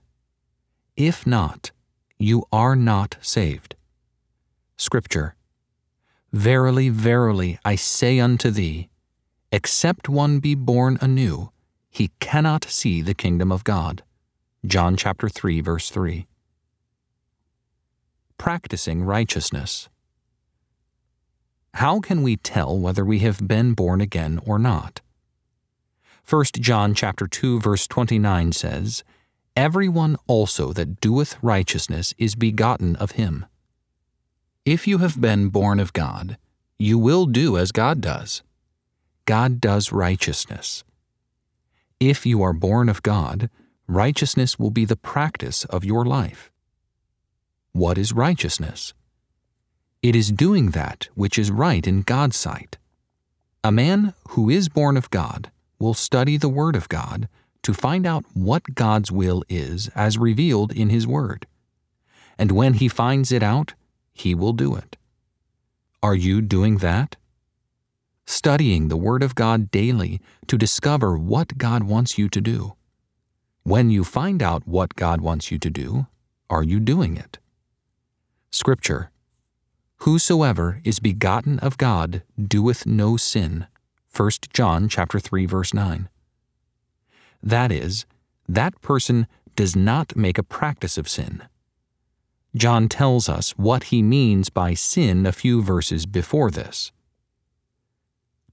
If 0.97 1.27
not, 1.27 1.71
you 2.19 2.45
are 2.53 2.77
not 2.77 3.17
saved. 3.21 3.75
Scripture 4.77 5.35
Verily, 6.33 6.89
verily, 6.89 7.59
I 7.65 7.77
say 7.77 8.21
unto 8.21 8.51
thee, 8.51 8.89
except 9.51 10.09
one 10.09 10.39
be 10.39 10.55
born 10.55 10.99
anew, 11.01 11.51
he 11.91 12.11
cannot 12.21 12.65
see 12.65 13.01
the 13.01 13.15
kingdom 13.15 13.51
of 13.51 13.65
God. 13.65 14.03
John 14.67 14.97
chapter 14.97 15.29
3 15.29 15.61
verse 15.61 15.91
3. 15.91 16.27
Practicing 18.39 19.03
righteousness. 19.03 19.89
How 21.75 22.01
can 22.01 22.23
we 22.23 22.37
tell 22.37 22.79
whether 22.79 23.05
we 23.05 23.19
have 23.21 23.47
been 23.47 23.75
born 23.75 24.01
again 24.01 24.41
or 24.47 24.59
not? 24.59 25.01
1 26.29 26.45
John 26.61 26.95
chapter 26.95 27.27
2 27.27 27.61
verse 27.61 27.87
29 27.87 28.53
says, 28.53 29.05
Everyone 29.57 30.17
also 30.27 30.73
that 30.73 31.01
doeth 31.01 31.37
righteousness 31.43 32.15
is 32.19 32.35
begotten 32.35 32.97
of 32.97 33.13
him. 33.13 33.47
If 34.65 34.87
you 34.87 34.99
have 34.99 35.21
been 35.21 35.49
born 35.49 35.81
of 35.81 35.93
God, 35.93 36.37
you 36.79 36.99
will 36.99 37.27
do 37.27 37.57
as 37.57 37.73
God 37.73 38.01
does. 38.01 38.43
God 39.25 39.61
does 39.61 39.93
righteousness. 39.93 40.85
If 41.99 42.27
you 42.27 42.43
are 42.43 42.53
born 42.53 42.89
of 42.89 43.03
God, 43.03 43.49
righteousness 43.87 44.59
will 44.59 44.71
be 44.71 44.85
the 44.85 44.97
practice 44.97 45.65
of 45.67 45.85
your 45.85 46.05
life. 46.05 46.51
What 47.77 47.99
is 47.99 48.15
righteousness? 48.15 48.95
It 50.03 50.17
is 50.17 50.33
doing 50.33 50.71
that 50.71 51.11
which 51.15 51.39
is 51.39 51.51
right 51.51 51.87
in 51.87 52.01
God's 52.01 52.37
sight. 52.37 52.79
A 53.63 53.71
man 53.71 54.15
who 54.31 54.49
is 54.49 54.71
born 54.71 54.97
of 54.97 55.11
God 55.11 55.51
will 55.79 55.93
study 55.93 56.39
the 56.39 56.49
Word 56.49 56.75
of 56.75 56.89
God 56.89 57.29
to 57.63 57.75
find 57.75 58.07
out 58.07 58.25
what 58.33 58.75
God's 58.75 59.13
will 59.13 59.45
is 59.51 59.91
as 59.95 60.17
revealed 60.17 60.73
in 60.73 60.89
His 60.89 61.07
Word. 61.07 61.47
And 62.39 62.51
when 62.51 62.73
he 62.73 62.89
finds 62.89 63.31
it 63.31 63.43
out, 63.43 63.75
he 64.15 64.35
will 64.35 64.55
do 64.55 64.75
it. 64.75 64.97
Are 66.03 66.15
you 66.15 66.41
doing 66.41 66.79
that? 66.79 67.17
Studying 68.25 68.89
the 68.89 68.97
Word 68.97 69.23
of 69.23 69.35
God 69.35 69.71
daily 69.71 70.23
to 70.47 70.57
discover 70.57 71.19
what 71.19 71.59
God 71.59 71.83
wants 71.83 72.17
you 72.17 72.31
to 72.31 72.41
do. 72.41 72.75
When 73.65 73.91
you 73.91 74.03
find 74.03 74.43
out 74.43 74.67
what 74.67 74.97
God 74.97 75.21
wants 75.21 75.51
you 75.51 75.59
to 75.59 75.69
do, 75.69 76.07
are 76.49 76.63
you 76.63 76.81
doing 76.81 77.19
it? 77.19 77.39
Scripture 78.51 79.11
Whosoever 79.99 80.81
is 80.85 80.99
begotten 80.99 81.59
of 81.61 81.79
God 81.79 82.23
doeth 82.41 82.87
no 82.87 83.17
sin. 83.17 83.67
1 84.15 84.31
John 84.53 84.89
chapter 84.89 85.19
3 85.19 85.47
verse 85.47 85.75
9. 85.75 86.09
That 87.43 87.73
is, 87.73 88.07
that 88.49 88.81
person 88.81 89.27
does 89.57 89.75
not 89.75 90.17
make 90.17 90.39
a 90.39 90.43
practice 90.43 90.99
of 90.99 91.09
sin. 91.09 91.43
John 92.55 92.89
tells 92.89 93.29
us 93.29 93.51
what 93.53 93.85
he 93.85 94.03
means 94.03 94.49
by 94.49 94.75
sin 94.75 95.27
a 95.27 95.33
few 95.33 95.63
verses 95.63 96.07
before 96.07 96.51
this. 96.51 96.93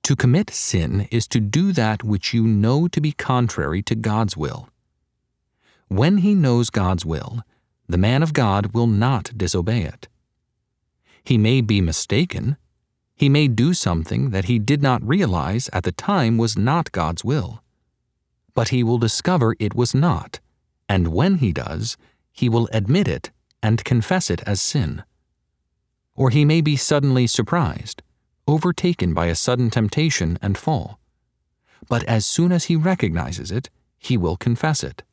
To 0.04 0.16
commit 0.16 0.50
sin 0.50 1.08
is 1.12 1.28
to 1.30 1.40
do 1.40 1.72
that 1.72 2.04
which 2.04 2.34
you 2.34 2.46
know 2.46 2.90
to 2.90 3.00
be 3.00 3.14
contrary 3.14 3.82
to 3.84 3.96
God's 3.96 4.36
will. 4.36 4.68
When 5.88 6.18
he 6.18 6.36
knows 6.36 6.70
God's 6.70 7.06
will, 7.06 7.44
the 7.88 7.98
man 7.98 8.24
of 8.24 8.34
God 8.34 8.74
will 8.74 8.88
not 8.88 9.38
disobey 9.38 9.84
it. 9.84 10.08
He 11.24 11.38
may 11.38 11.62
be 11.62 11.82
mistaken. 11.82 12.58
He 13.16 13.30
may 13.30 13.48
do 13.48 13.74
something 13.74 14.32
that 14.32 14.46
he 14.46 14.60
did 14.60 14.82
not 14.82 15.08
realize 15.08 15.70
at 15.72 15.84
the 15.84 15.92
time 15.92 16.38
was 16.38 16.58
not 16.58 16.92
God's 16.92 17.24
will. 17.24 17.64
But 18.54 18.70
he 18.70 18.84
will 18.84 18.98
discover 18.98 19.56
it 19.60 19.76
was 19.76 19.94
not, 19.94 20.40
and 20.90 21.08
when 21.10 21.38
he 21.38 21.52
does, 21.52 21.98
he 22.32 22.50
will 22.50 22.70
admit 22.74 23.08
it 23.08 23.32
and 23.62 23.86
confess 23.86 24.30
it 24.30 24.42
as 24.46 24.62
sin. 24.62 25.04
Or 26.16 26.30
he 26.30 26.46
may 26.46 26.62
be 26.62 26.76
suddenly 26.76 27.28
surprised, 27.28 28.04
overtaken 28.48 29.14
by 29.14 29.28
a 29.28 29.36
sudden 29.36 29.70
temptation 29.70 30.38
and 30.42 30.58
fall. 30.58 31.00
But 31.88 32.04
as 32.04 32.26
soon 32.26 32.52
as 32.52 32.66
he 32.66 32.76
recognizes 32.76 33.52
it, 33.52 33.70
he 33.98 34.18
will 34.18 34.38
confess 34.38 34.84
it. 34.84 35.04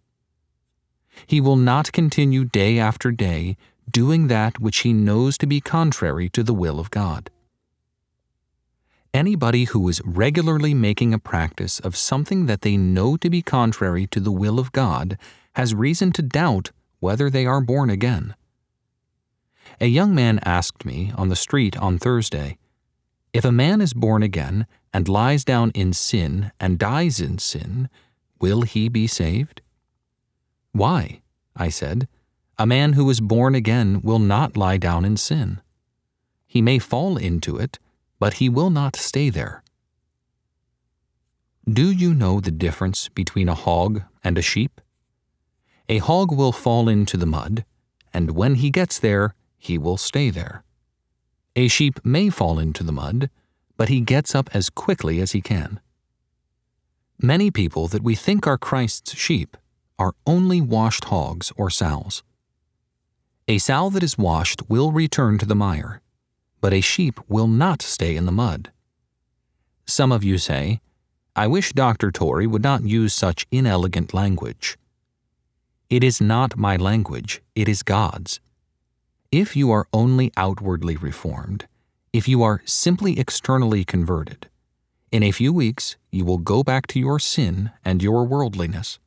He 1.26 1.40
will 1.40 1.56
not 1.56 1.92
continue 1.92 2.44
day 2.44 2.78
after 2.78 3.10
day 3.10 3.56
doing 3.90 4.28
that 4.28 4.60
which 4.60 4.78
he 4.78 4.92
knows 4.92 5.36
to 5.38 5.46
be 5.46 5.60
contrary 5.60 6.28
to 6.30 6.42
the 6.42 6.54
will 6.54 6.78
of 6.78 6.90
God. 6.90 7.30
Anybody 9.12 9.64
who 9.64 9.88
is 9.88 10.00
regularly 10.04 10.72
making 10.72 11.12
a 11.12 11.18
practice 11.18 11.80
of 11.80 11.96
something 11.96 12.46
that 12.46 12.62
they 12.62 12.76
know 12.76 13.16
to 13.16 13.28
be 13.28 13.42
contrary 13.42 14.06
to 14.08 14.20
the 14.20 14.30
will 14.30 14.60
of 14.60 14.70
God 14.70 15.18
has 15.54 15.74
reason 15.74 16.12
to 16.12 16.22
doubt 16.22 16.70
whether 17.00 17.28
they 17.28 17.44
are 17.44 17.60
born 17.60 17.90
again. 17.90 18.36
A 19.80 19.86
young 19.86 20.14
man 20.14 20.38
asked 20.44 20.84
me 20.84 21.12
on 21.16 21.28
the 21.28 21.36
street 21.36 21.76
on 21.78 21.98
Thursday 21.98 22.56
If 23.32 23.44
a 23.44 23.52
man 23.52 23.80
is 23.80 23.94
born 23.94 24.22
again 24.22 24.66
and 24.92 25.08
lies 25.08 25.44
down 25.44 25.70
in 25.70 25.92
sin 25.92 26.52
and 26.60 26.78
dies 26.78 27.20
in 27.20 27.38
sin, 27.38 27.88
will 28.40 28.62
he 28.62 28.88
be 28.88 29.06
saved? 29.08 29.60
Why? 30.72 31.20
I 31.56 31.68
said. 31.68 32.08
A 32.58 32.66
man 32.66 32.92
who 32.92 33.08
is 33.08 33.20
born 33.20 33.54
again 33.54 34.00
will 34.02 34.18
not 34.18 34.56
lie 34.56 34.76
down 34.76 35.04
in 35.04 35.16
sin. 35.16 35.60
He 36.46 36.60
may 36.60 36.78
fall 36.78 37.16
into 37.16 37.56
it, 37.56 37.78
but 38.18 38.34
he 38.34 38.48
will 38.48 38.70
not 38.70 38.96
stay 38.96 39.30
there. 39.30 39.62
Do 41.68 41.90
you 41.90 42.14
know 42.14 42.40
the 42.40 42.50
difference 42.50 43.08
between 43.08 43.48
a 43.48 43.54
hog 43.54 44.02
and 44.22 44.36
a 44.36 44.42
sheep? 44.42 44.80
A 45.88 45.98
hog 45.98 46.32
will 46.32 46.52
fall 46.52 46.88
into 46.88 47.16
the 47.16 47.26
mud, 47.26 47.64
and 48.12 48.32
when 48.32 48.56
he 48.56 48.70
gets 48.70 48.98
there, 48.98 49.34
he 49.58 49.78
will 49.78 49.96
stay 49.96 50.30
there. 50.30 50.64
A 51.56 51.68
sheep 51.68 51.98
may 52.04 52.30
fall 52.30 52.58
into 52.58 52.82
the 52.82 52.92
mud, 52.92 53.30
but 53.76 53.88
he 53.88 54.00
gets 54.00 54.34
up 54.34 54.50
as 54.52 54.70
quickly 54.70 55.20
as 55.20 55.32
he 55.32 55.40
can. 55.40 55.80
Many 57.18 57.50
people 57.50 57.88
that 57.88 58.02
we 58.02 58.14
think 58.14 58.46
are 58.46 58.58
Christ's 58.58 59.14
sheep 59.16 59.56
are 60.00 60.14
only 60.26 60.62
washed 60.62 61.04
hogs 61.04 61.52
or 61.56 61.68
sows. 61.68 62.22
A 63.46 63.58
sow 63.58 63.90
that 63.90 64.02
is 64.02 64.16
washed 64.16 64.62
will 64.68 64.92
return 64.92 65.36
to 65.38 65.46
the 65.46 65.54
mire, 65.54 66.00
but 66.62 66.72
a 66.72 66.80
sheep 66.80 67.20
will 67.28 67.46
not 67.46 67.82
stay 67.82 68.16
in 68.16 68.24
the 68.24 68.32
mud. 68.32 68.72
Some 69.86 70.10
of 70.10 70.24
you 70.24 70.38
say, 70.38 70.80
I 71.36 71.46
wish 71.46 71.74
Dr. 71.74 72.10
Torrey 72.10 72.46
would 72.46 72.62
not 72.62 72.82
use 72.82 73.12
such 73.12 73.46
inelegant 73.50 74.14
language. 74.14 74.78
It 75.90 76.02
is 76.02 76.20
not 76.20 76.56
my 76.56 76.76
language, 76.76 77.42
it 77.54 77.68
is 77.68 77.82
God's. 77.82 78.40
If 79.30 79.54
you 79.54 79.70
are 79.70 79.86
only 79.92 80.32
outwardly 80.36 80.96
reformed, 80.96 81.66
if 82.12 82.26
you 82.26 82.42
are 82.42 82.62
simply 82.64 83.20
externally 83.20 83.84
converted, 83.84 84.48
in 85.12 85.22
a 85.22 85.30
few 85.30 85.52
weeks 85.52 85.96
you 86.10 86.24
will 86.24 86.38
go 86.38 86.62
back 86.62 86.86
to 86.86 86.98
your 86.98 87.18
sin 87.18 87.70
and 87.84 88.02
your 88.02 88.24
worldliness. 88.24 88.98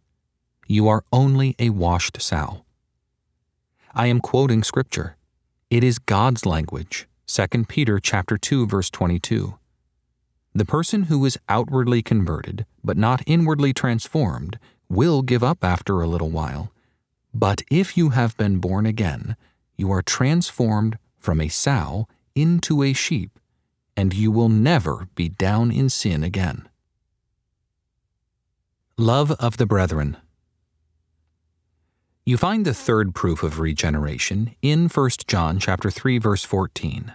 You 0.68 0.88
are 0.88 1.04
only 1.12 1.56
a 1.60 1.72
washed 1.72 2.22
sow. 2.22 2.64
I 3.94 4.08
am 4.08 4.22
quoting 4.22 4.64
scripture. 4.64 5.18
It 5.70 5.84
is 5.84 6.00
God's 6.00 6.46
language. 6.46 7.08
2 7.28 7.66
Peter 7.68 8.00
chapter 8.00 8.38
2 8.38 8.68
verse 8.68 8.90
22. 8.90 9.58
The 10.56 10.66
person 10.66 11.04
who 11.04 11.26
is 11.26 11.38
outwardly 11.50 12.02
converted 12.02 12.66
but 12.84 12.96
not 12.96 13.24
inwardly 13.26 13.74
transformed 13.74 14.58
will 14.88 15.22
give 15.22 15.44
up 15.44 15.64
after 15.64 16.02
a 16.02 16.08
little 16.08 16.30
while. 16.30 16.72
But 17.34 17.62
if 17.70 17.98
you 17.98 18.10
have 18.10 18.38
been 18.38 18.60
born 18.60 18.86
again, 18.86 19.36
you 19.76 19.92
are 19.92 20.02
transformed 20.02 20.98
from 21.18 21.42
a 21.42 21.50
sow 21.50 22.08
into 22.36 22.84
a 22.84 22.94
sheep, 22.94 23.40
and 23.98 24.14
you 24.14 24.32
will 24.32 24.50
never 24.50 25.08
be 25.16 25.30
down 25.30 25.72
in 25.72 25.90
sin 25.90 26.24
again. 26.24 26.70
Love 28.98 29.32
of 29.32 29.58
the 29.58 29.66
Brethren 29.66 30.18
you 32.26 32.38
find 32.38 32.64
the 32.64 32.74
third 32.74 33.14
proof 33.14 33.44
of 33.44 33.60
regeneration 33.60 34.56
in 34.62 34.88
1 34.88 35.10
John 35.28 35.60
chapter 35.60 35.92
3 35.92 36.20
verse 36.20 36.46
14. 36.46 37.14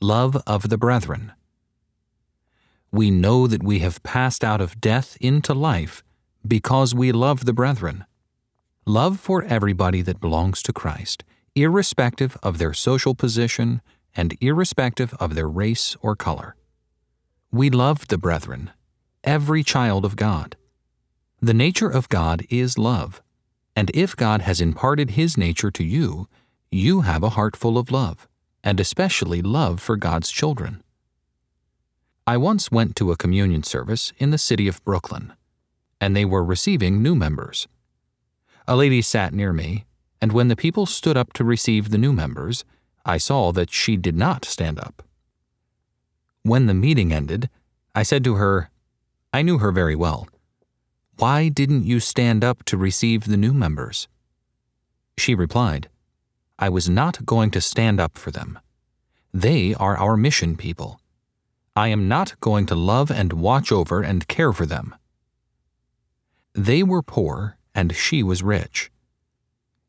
Love 0.00 0.40
of 0.46 0.68
the 0.68 0.78
brethren. 0.78 1.32
We 2.92 3.10
know 3.10 3.48
that 3.48 3.64
we 3.64 3.80
have 3.80 4.04
passed 4.04 4.44
out 4.44 4.60
of 4.60 4.80
death 4.80 5.16
into 5.20 5.52
life 5.52 6.04
because 6.46 6.94
we 6.94 7.10
love 7.10 7.44
the 7.44 7.52
brethren. 7.52 8.04
Love 8.86 9.18
for 9.18 9.42
everybody 9.42 10.00
that 10.00 10.20
belongs 10.20 10.62
to 10.62 10.72
Christ, 10.72 11.24
irrespective 11.56 12.36
of 12.40 12.58
their 12.58 12.72
social 12.72 13.16
position 13.16 13.82
and 14.14 14.36
irrespective 14.40 15.12
of 15.14 15.34
their 15.34 15.48
race 15.48 15.96
or 16.02 16.14
color. 16.14 16.54
We 17.50 17.68
love 17.68 18.06
the 18.06 18.18
brethren, 18.18 18.70
every 19.24 19.64
child 19.64 20.04
of 20.04 20.14
God. 20.14 20.54
The 21.42 21.54
nature 21.54 21.90
of 21.90 22.08
God 22.08 22.46
is 22.48 22.78
love. 22.78 23.20
And 23.76 23.90
if 23.94 24.16
God 24.16 24.40
has 24.40 24.60
imparted 24.60 25.10
His 25.10 25.36
nature 25.36 25.70
to 25.70 25.84
you, 25.84 26.26
you 26.70 27.02
have 27.02 27.22
a 27.22 27.30
heart 27.30 27.54
full 27.54 27.76
of 27.76 27.92
love, 27.92 28.26
and 28.64 28.80
especially 28.80 29.42
love 29.42 29.80
for 29.80 29.96
God's 29.96 30.30
children. 30.30 30.82
I 32.26 32.38
once 32.38 32.72
went 32.72 32.96
to 32.96 33.12
a 33.12 33.16
communion 33.16 33.62
service 33.62 34.12
in 34.18 34.30
the 34.30 34.38
city 34.38 34.66
of 34.66 34.82
Brooklyn, 34.82 35.34
and 36.00 36.16
they 36.16 36.24
were 36.24 36.42
receiving 36.42 37.02
new 37.02 37.14
members. 37.14 37.68
A 38.66 38.74
lady 38.74 39.02
sat 39.02 39.32
near 39.32 39.52
me, 39.52 39.84
and 40.20 40.32
when 40.32 40.48
the 40.48 40.56
people 40.56 40.86
stood 40.86 41.16
up 41.16 41.32
to 41.34 41.44
receive 41.44 41.90
the 41.90 41.98
new 41.98 42.12
members, 42.12 42.64
I 43.04 43.18
saw 43.18 43.52
that 43.52 43.72
she 43.72 43.96
did 43.96 44.16
not 44.16 44.44
stand 44.44 44.80
up. 44.80 45.02
When 46.42 46.66
the 46.66 46.74
meeting 46.74 47.12
ended, 47.12 47.48
I 47.94 48.02
said 48.02 48.24
to 48.24 48.34
her, 48.34 48.70
I 49.32 49.42
knew 49.42 49.58
her 49.58 49.70
very 49.70 49.94
well. 49.94 50.26
Why 51.18 51.48
didn't 51.48 51.84
you 51.84 51.98
stand 51.98 52.44
up 52.44 52.62
to 52.64 52.76
receive 52.76 53.24
the 53.24 53.38
new 53.38 53.54
members? 53.54 54.06
She 55.16 55.34
replied, 55.34 55.88
I 56.58 56.68
was 56.68 56.90
not 56.90 57.24
going 57.24 57.50
to 57.52 57.60
stand 57.62 57.98
up 57.98 58.18
for 58.18 58.30
them. 58.30 58.58
They 59.32 59.72
are 59.74 59.96
our 59.96 60.18
mission 60.18 60.56
people. 60.56 61.00
I 61.74 61.88
am 61.88 62.06
not 62.06 62.38
going 62.40 62.66
to 62.66 62.74
love 62.74 63.10
and 63.10 63.32
watch 63.32 63.72
over 63.72 64.02
and 64.02 64.28
care 64.28 64.52
for 64.52 64.66
them. 64.66 64.94
They 66.52 66.82
were 66.82 67.02
poor, 67.02 67.56
and 67.74 67.94
she 67.94 68.22
was 68.22 68.42
rich. 68.42 68.90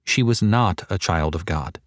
She 0.06 0.24
was 0.24 0.42
not 0.42 0.86
a 0.90 0.98
child 0.98 1.36
of 1.36 1.46
God. 1.46 1.82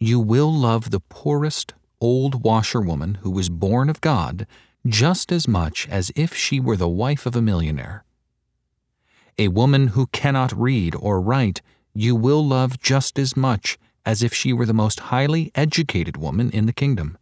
You 0.00 0.18
will 0.18 0.52
love 0.52 0.90
the 0.90 1.00
poorest 1.00 1.74
old 2.00 2.42
washerwoman 2.42 3.18
who 3.22 3.30
was 3.30 3.48
born 3.48 3.88
of 3.88 4.00
God 4.00 4.48
just 4.84 5.30
as 5.30 5.46
much 5.46 5.88
as 5.88 6.10
if 6.16 6.34
she 6.34 6.58
were 6.58 6.76
the 6.76 6.88
wife 6.88 7.24
of 7.24 7.36
a 7.36 7.42
millionaire 7.42 8.04
a 9.38 9.48
woman 9.48 9.88
who 9.88 10.06
cannot 10.08 10.56
read 10.58 10.94
or 10.94 11.20
write, 11.20 11.62
you 11.94 12.14
will 12.14 12.46
love 12.46 12.80
just 12.80 13.18
as 13.18 13.36
much 13.36 13.78
as 14.04 14.22
if 14.22 14.34
she 14.34 14.52
were 14.52 14.66
the 14.66 14.74
most 14.74 15.00
highly 15.00 15.50
educated 15.54 16.16
woman 16.16 16.50
in 16.50 16.66
the 16.66 16.72
kingdom. 16.72 17.16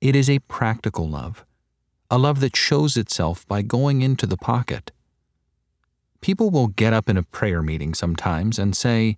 It 0.00 0.14
is 0.16 0.28
a 0.28 0.40
practical 0.40 1.08
love, 1.08 1.44
a 2.10 2.18
love 2.18 2.40
that 2.40 2.56
shows 2.56 2.96
itself 2.96 3.46
by 3.46 3.62
going 3.62 4.02
into 4.02 4.26
the 4.26 4.36
pocket. 4.36 4.92
People 6.20 6.50
will 6.50 6.68
get 6.68 6.92
up 6.92 7.08
in 7.08 7.16
a 7.16 7.22
prayer 7.22 7.62
meeting 7.62 7.94
sometimes 7.94 8.58
and 8.58 8.76
say, 8.76 9.16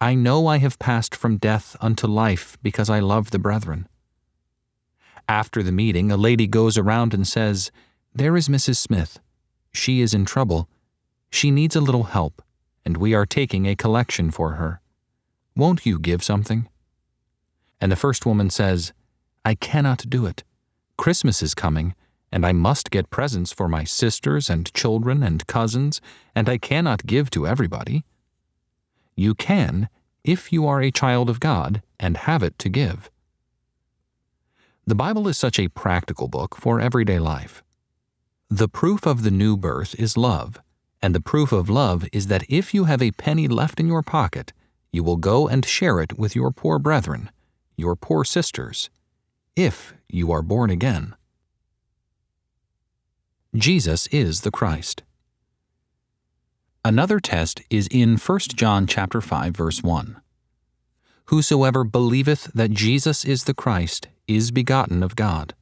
I 0.00 0.14
know 0.14 0.46
I 0.46 0.58
have 0.58 0.78
passed 0.78 1.14
from 1.14 1.36
death 1.36 1.76
unto 1.80 2.06
life 2.06 2.56
because 2.62 2.88
I 2.88 3.00
love 3.00 3.30
the 3.30 3.38
brethren. 3.38 3.86
After 5.28 5.62
the 5.62 5.72
meeting, 5.72 6.10
a 6.10 6.16
lady 6.16 6.46
goes 6.46 6.78
around 6.78 7.12
and 7.12 7.28
says, 7.28 7.70
There 8.14 8.36
is 8.36 8.48
Mrs. 8.48 8.76
Smith. 8.76 9.20
She 9.72 10.00
is 10.00 10.14
in 10.14 10.24
trouble 10.24 10.68
She 11.30 11.50
needs 11.50 11.76
a 11.76 11.80
little 11.80 12.04
help, 12.04 12.42
and 12.84 12.96
we 12.96 13.14
are 13.14 13.26
taking 13.26 13.66
a 13.66 13.76
collection 13.76 14.30
for 14.30 14.52
her. 14.52 14.80
Won't 15.56 15.86
you 15.86 15.98
give 15.98 16.22
something? 16.22 16.68
And 17.80 17.90
the 17.90 17.96
first 17.96 18.26
woman 18.26 18.50
says, 18.50 18.92
I 19.44 19.54
cannot 19.54 20.10
do 20.10 20.26
it. 20.26 20.44
Christmas 20.96 21.42
is 21.42 21.54
coming, 21.54 21.94
and 22.32 22.44
I 22.44 22.52
must 22.52 22.90
get 22.90 23.10
presents 23.10 23.52
for 23.52 23.68
my 23.68 23.84
sisters 23.84 24.50
and 24.50 24.72
children 24.74 25.22
and 25.22 25.46
cousins, 25.46 26.00
and 26.34 26.48
I 26.48 26.58
cannot 26.58 27.06
give 27.06 27.30
to 27.30 27.46
everybody. 27.46 28.04
You 29.16 29.34
can, 29.34 29.88
if 30.24 30.52
you 30.52 30.66
are 30.66 30.80
a 30.80 30.90
child 30.90 31.30
of 31.30 31.40
God 31.40 31.82
and 31.98 32.16
have 32.16 32.42
it 32.42 32.58
to 32.58 32.68
give. 32.68 33.10
The 34.86 34.94
Bible 34.94 35.28
is 35.28 35.38
such 35.38 35.58
a 35.58 35.68
practical 35.68 36.28
book 36.28 36.56
for 36.56 36.80
everyday 36.80 37.18
life. 37.18 37.62
The 38.48 38.68
proof 38.68 39.06
of 39.06 39.22
the 39.22 39.30
new 39.30 39.56
birth 39.56 39.94
is 39.98 40.16
love, 40.16 40.60
and 41.02 41.14
the 41.14 41.20
proof 41.20 41.52
of 41.52 41.70
love 41.70 42.06
is 42.12 42.26
that 42.26 42.44
if 42.48 42.74
you 42.74 42.84
have 42.84 43.02
a 43.02 43.12
penny 43.12 43.48
left 43.48 43.80
in 43.80 43.86
your 43.86 44.02
pocket, 44.02 44.52
you 44.92 45.02
will 45.02 45.16
go 45.16 45.48
and 45.48 45.64
share 45.64 46.00
it 46.00 46.18
with 46.18 46.34
your 46.34 46.50
poor 46.50 46.78
brethren, 46.78 47.30
your 47.76 47.96
poor 47.96 48.24
sisters, 48.24 48.90
if 49.56 49.94
you 50.08 50.30
are 50.32 50.42
born 50.42 50.70
again. 50.70 51.14
Jesus 53.54 54.06
is 54.08 54.42
the 54.42 54.50
Christ. 54.50 55.02
Another 56.84 57.20
test 57.20 57.62
is 57.68 57.88
in 57.90 58.16
1 58.16 58.38
John 58.54 58.86
chapter 58.86 59.20
5 59.20 59.56
verse 59.56 59.82
1. 59.82 60.20
Whosoever 61.26 61.84
believeth 61.84 62.50
that 62.54 62.70
Jesus 62.70 63.24
is 63.24 63.44
the 63.44 63.54
Christ 63.54 64.08
is 64.26 64.50
begotten 64.50 65.02
of 65.02 65.16
God. 65.16 65.54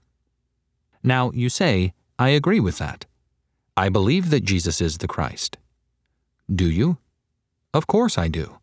Now 1.03 1.31
you 1.33 1.49
say, 1.49 1.93
I 2.19 2.31
agree 2.31 2.61
with 2.61 2.79
that. 2.79 3.07
I 3.79 3.91
believe 3.91 4.31
that 4.31 4.43
Jesus 4.43 4.81
is 4.81 4.99
the 4.99 5.07
Christ. 5.07 5.57
Do 6.53 6.69
you? 6.69 6.99
Of 7.73 7.87
course 7.87 8.19
I 8.19 8.27
do. 8.27 8.59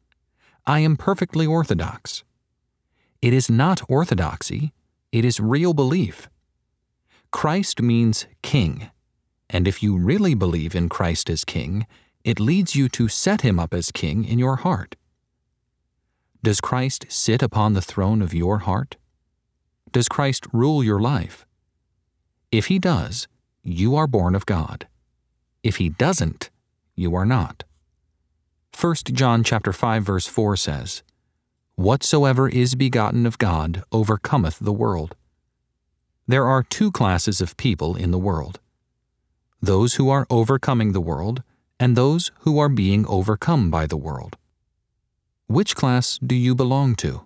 I 0.67 0.79
am 0.81 0.97
perfectly 0.97 1.47
orthodox. 1.47 2.25
It 3.21 3.31
is 3.31 3.49
not 3.49 3.81
orthodoxy, 3.87 4.73
it 5.13 5.23
is 5.23 5.39
real 5.39 5.73
belief. 5.73 6.27
Christ 7.31 7.81
means 7.81 8.27
king, 8.41 8.91
and 9.49 9.69
if 9.69 9.81
you 9.81 9.95
really 9.95 10.33
believe 10.33 10.75
in 10.75 10.89
Christ 10.89 11.29
as 11.29 11.45
king, 11.45 11.87
it 12.25 12.41
leads 12.41 12.75
you 12.75 12.89
to 12.89 13.07
set 13.07 13.39
him 13.39 13.57
up 13.57 13.73
as 13.73 13.93
king 13.93 14.25
in 14.25 14.37
your 14.37 14.57
heart. 14.57 14.97
Does 16.43 16.59
Christ 16.59 17.05
sit 17.07 17.41
upon 17.41 17.71
the 17.71 17.81
throne 17.81 18.21
of 18.21 18.33
your 18.33 18.57
heart? 18.67 18.97
Does 19.93 20.09
Christ 20.09 20.45
rule 20.51 20.83
your 20.83 20.99
life? 20.99 21.45
If 22.51 22.65
he 22.65 22.79
does, 22.79 23.29
you 23.63 23.95
are 23.95 24.07
born 24.07 24.35
of 24.35 24.45
God. 24.45 24.89
If 25.65 25.77
he 25.77 25.89
doesn't, 25.89 26.51
you 26.95 27.15
are 27.15 27.25
not. 27.25 27.63
1 28.79 28.95
John 29.13 29.43
chapter 29.43 29.73
5 29.73 30.03
verse 30.03 30.27
4 30.27 30.55
says, 30.55 31.01
Whatsoever 31.73 32.47
is 32.47 32.75
begotten 32.75 33.25
of 33.25 33.39
God 33.39 33.83
overcometh 33.91 34.59
the 34.59 34.71
world. 34.71 35.15
There 36.27 36.45
are 36.45 36.61
two 36.61 36.91
classes 36.91 37.41
of 37.41 37.57
people 37.57 37.95
in 37.95 38.11
the 38.11 38.19
world 38.19 38.59
those 39.59 39.95
who 39.95 40.11
are 40.11 40.27
overcoming 40.29 40.91
the 40.91 41.01
world 41.01 41.41
and 41.79 41.95
those 41.95 42.31
who 42.41 42.59
are 42.59 42.69
being 42.69 43.03
overcome 43.07 43.71
by 43.71 43.87
the 43.87 43.97
world. 43.97 44.37
Which 45.47 45.75
class 45.75 46.19
do 46.19 46.35
you 46.35 46.53
belong 46.53 46.93
to? 46.97 47.25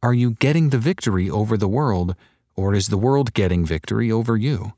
Are 0.00 0.14
you 0.14 0.30
getting 0.30 0.68
the 0.68 0.78
victory 0.78 1.28
over 1.28 1.56
the 1.56 1.66
world, 1.66 2.14
or 2.54 2.72
is 2.72 2.86
the 2.86 2.96
world 2.96 3.34
getting 3.34 3.66
victory 3.66 4.12
over 4.12 4.36
you? 4.36 4.74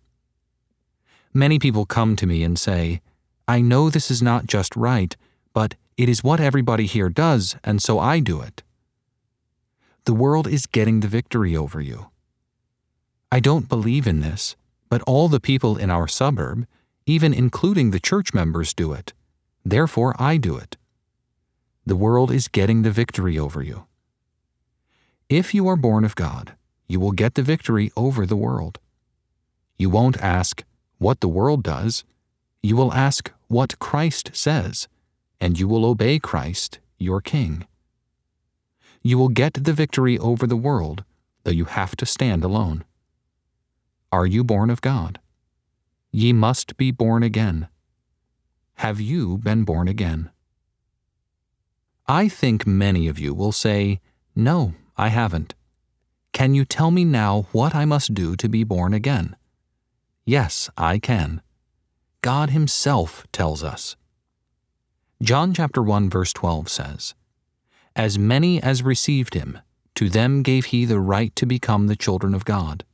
Many 1.36 1.58
people 1.58 1.84
come 1.84 2.14
to 2.16 2.26
me 2.26 2.44
and 2.44 2.56
say, 2.56 3.00
I 3.48 3.60
know 3.60 3.90
this 3.90 4.08
is 4.08 4.22
not 4.22 4.46
just 4.46 4.76
right, 4.76 5.16
but 5.52 5.74
it 5.96 6.08
is 6.08 6.22
what 6.22 6.38
everybody 6.38 6.86
here 6.86 7.08
does, 7.08 7.56
and 7.64 7.82
so 7.82 7.98
I 7.98 8.20
do 8.20 8.40
it. 8.40 8.62
The 10.04 10.14
world 10.14 10.46
is 10.46 10.66
getting 10.66 11.00
the 11.00 11.08
victory 11.08 11.56
over 11.56 11.80
you. 11.80 12.10
I 13.32 13.40
don't 13.40 13.68
believe 13.68 14.06
in 14.06 14.20
this, 14.20 14.54
but 14.88 15.02
all 15.02 15.26
the 15.26 15.40
people 15.40 15.76
in 15.76 15.90
our 15.90 16.06
suburb, 16.06 16.68
even 17.04 17.34
including 17.34 17.90
the 17.90 17.98
church 17.98 18.32
members, 18.32 18.72
do 18.72 18.92
it. 18.92 19.12
Therefore, 19.64 20.14
I 20.20 20.36
do 20.36 20.56
it. 20.56 20.76
The 21.84 21.96
world 21.96 22.30
is 22.30 22.46
getting 22.46 22.82
the 22.82 22.92
victory 22.92 23.36
over 23.38 23.60
you. 23.60 23.86
If 25.28 25.52
you 25.52 25.66
are 25.66 25.76
born 25.76 26.04
of 26.04 26.14
God, 26.14 26.54
you 26.86 27.00
will 27.00 27.12
get 27.12 27.34
the 27.34 27.42
victory 27.42 27.90
over 27.96 28.24
the 28.24 28.36
world. 28.36 28.78
You 29.78 29.90
won't 29.90 30.18
ask 30.18 30.62
what 31.04 31.20
the 31.20 31.28
world 31.28 31.62
does, 31.62 32.02
you 32.62 32.74
will 32.76 32.90
ask 32.94 33.30
what 33.48 33.78
Christ 33.78 34.30
says, 34.32 34.88
and 35.38 35.58
you 35.60 35.68
will 35.68 35.84
obey 35.84 36.18
Christ, 36.18 36.78
your 36.96 37.20
King. 37.20 37.66
You 39.02 39.18
will 39.18 39.28
get 39.28 39.52
the 39.52 39.74
victory 39.74 40.18
over 40.18 40.46
the 40.46 40.56
world, 40.56 41.04
though 41.42 41.50
you 41.50 41.66
have 41.66 41.94
to 41.96 42.06
stand 42.06 42.42
alone. 42.42 42.84
Are 44.10 44.24
you 44.26 44.42
born 44.42 44.70
of 44.70 44.80
God? 44.80 45.20
Ye 46.10 46.32
must 46.32 46.78
be 46.78 46.90
born 46.90 47.22
again. 47.22 47.68
Have 48.76 48.98
you 48.98 49.36
been 49.36 49.64
born 49.64 49.88
again? 49.88 50.30
I 52.08 52.30
think 52.30 52.66
many 52.66 53.08
of 53.08 53.18
you 53.18 53.34
will 53.34 53.52
say, 53.52 54.00
No, 54.34 54.72
I 54.96 55.08
haven't. 55.08 55.52
Can 56.32 56.54
you 56.54 56.64
tell 56.64 56.90
me 56.90 57.04
now 57.04 57.46
what 57.52 57.74
I 57.74 57.84
must 57.84 58.14
do 58.14 58.36
to 58.36 58.48
be 58.48 58.64
born 58.64 58.94
again? 58.94 59.36
Yes, 60.24 60.70
I 60.76 60.98
can. 60.98 61.42
God 62.22 62.50
Himself 62.50 63.26
tells 63.32 63.62
us. 63.62 63.96
John 65.22 65.52
chapter 65.52 65.82
1 65.82 66.08
verse 66.08 66.32
12 66.32 66.68
says, 66.68 67.14
As 67.94 68.18
many 68.18 68.62
as 68.62 68.82
received 68.82 69.34
Him, 69.34 69.58
to 69.94 70.08
them 70.08 70.42
gave 70.42 70.66
He 70.66 70.84
the 70.86 71.00
right 71.00 71.34
to 71.36 71.46
become 71.46 71.86
the 71.86 71.96
children 71.96 72.34
of 72.34 72.44
God. 72.44 72.84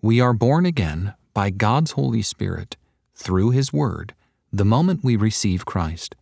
We 0.00 0.20
are 0.20 0.32
born 0.32 0.64
again 0.64 1.14
by 1.32 1.50
God's 1.50 1.92
Holy 1.92 2.22
Spirit 2.22 2.76
through 3.14 3.50
His 3.50 3.72
Word 3.72 4.14
the 4.52 4.64
moment 4.64 5.02
we 5.02 5.16
receive 5.16 5.66
Christ. 5.66 6.14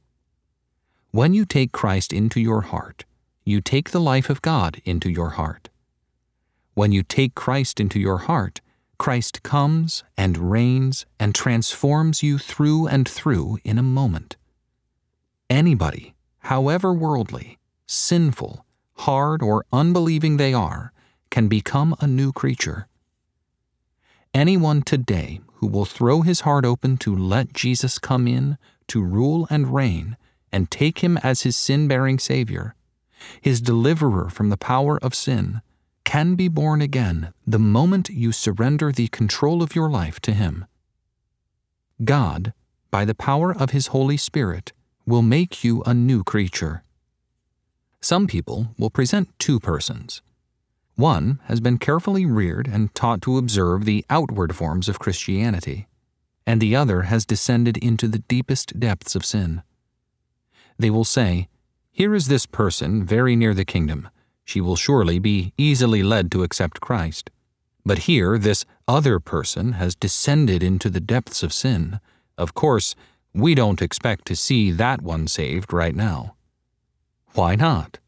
When 1.10 1.34
you 1.34 1.44
take 1.44 1.72
Christ 1.72 2.12
into 2.14 2.40
your 2.40 2.62
heart, 2.62 3.04
you 3.44 3.60
take 3.60 3.90
the 3.90 4.00
life 4.00 4.30
of 4.30 4.40
God 4.40 4.80
into 4.86 5.10
your 5.10 5.30
heart. 5.30 5.68
When 6.72 6.92
you 6.92 7.02
take 7.02 7.34
Christ 7.34 7.78
into 7.78 8.00
your 8.00 8.18
heart, 8.18 8.62
Christ 8.98 9.42
comes 9.42 10.04
and 10.16 10.50
reigns 10.50 11.06
and 11.18 11.34
transforms 11.34 12.22
you 12.22 12.38
through 12.38 12.86
and 12.86 13.08
through 13.08 13.58
in 13.64 13.78
a 13.78 13.82
moment. 13.82 14.36
Anybody, 15.50 16.14
however 16.38 16.92
worldly, 16.94 17.58
sinful, 17.86 18.64
hard, 18.94 19.42
or 19.42 19.64
unbelieving 19.72 20.36
they 20.36 20.54
are, 20.54 20.92
can 21.30 21.48
become 21.48 21.94
a 22.00 22.06
new 22.06 22.32
creature. 22.32 22.86
Anyone 24.34 24.82
today 24.82 25.40
who 25.54 25.66
will 25.66 25.84
throw 25.84 26.22
his 26.22 26.40
heart 26.40 26.64
open 26.64 26.96
to 26.98 27.14
let 27.14 27.52
Jesus 27.52 27.98
come 27.98 28.26
in 28.26 28.56
to 28.88 29.02
rule 29.02 29.46
and 29.50 29.74
reign 29.74 30.16
and 30.50 30.70
take 30.70 31.00
him 31.00 31.16
as 31.18 31.42
his 31.42 31.56
sin 31.56 31.88
bearing 31.88 32.18
Savior, 32.18 32.74
his 33.40 33.60
deliverer 33.60 34.28
from 34.28 34.50
the 34.50 34.56
power 34.56 34.98
of 35.02 35.14
sin, 35.14 35.62
can 36.12 36.34
be 36.34 36.46
born 36.46 36.82
again 36.82 37.32
the 37.46 37.58
moment 37.58 38.10
you 38.10 38.32
surrender 38.32 38.92
the 38.92 39.08
control 39.08 39.62
of 39.62 39.74
your 39.74 39.88
life 39.88 40.20
to 40.20 40.34
him. 40.34 40.66
God, 42.04 42.52
by 42.90 43.06
the 43.06 43.14
power 43.14 43.50
of 43.50 43.70
his 43.70 43.86
Holy 43.96 44.18
Spirit, 44.18 44.74
will 45.06 45.22
make 45.22 45.64
you 45.64 45.82
a 45.86 45.94
new 45.94 46.22
creature. 46.22 46.82
Some 48.02 48.26
people 48.26 48.74
will 48.76 48.90
present 48.90 49.30
two 49.38 49.58
persons. 49.58 50.20
One 50.96 51.40
has 51.44 51.60
been 51.60 51.78
carefully 51.78 52.26
reared 52.26 52.68
and 52.68 52.94
taught 52.94 53.22
to 53.22 53.38
observe 53.38 53.86
the 53.86 54.04
outward 54.10 54.54
forms 54.54 54.90
of 54.90 54.98
Christianity, 54.98 55.86
and 56.46 56.60
the 56.60 56.76
other 56.76 57.02
has 57.04 57.24
descended 57.24 57.78
into 57.78 58.06
the 58.06 58.18
deepest 58.18 58.78
depths 58.78 59.16
of 59.16 59.24
sin. 59.24 59.62
They 60.78 60.90
will 60.90 61.06
say, 61.06 61.48
Here 61.90 62.14
is 62.14 62.28
this 62.28 62.44
person 62.44 63.02
very 63.02 63.34
near 63.34 63.54
the 63.54 63.64
kingdom. 63.64 64.10
She 64.44 64.60
will 64.60 64.76
surely 64.76 65.18
be 65.18 65.52
easily 65.56 66.02
led 66.02 66.30
to 66.32 66.42
accept 66.42 66.80
Christ. 66.80 67.30
But 67.84 68.00
here, 68.00 68.38
this 68.38 68.64
other 68.86 69.18
person 69.18 69.72
has 69.72 69.94
descended 69.94 70.62
into 70.62 70.88
the 70.88 71.00
depths 71.00 71.42
of 71.42 71.52
sin. 71.52 72.00
Of 72.38 72.54
course, 72.54 72.94
we 73.34 73.54
don't 73.54 73.82
expect 73.82 74.26
to 74.26 74.36
see 74.36 74.70
that 74.72 75.02
one 75.02 75.26
saved 75.26 75.72
right 75.72 75.94
now. 75.94 76.36
Why 77.34 77.56
not? 77.56 77.98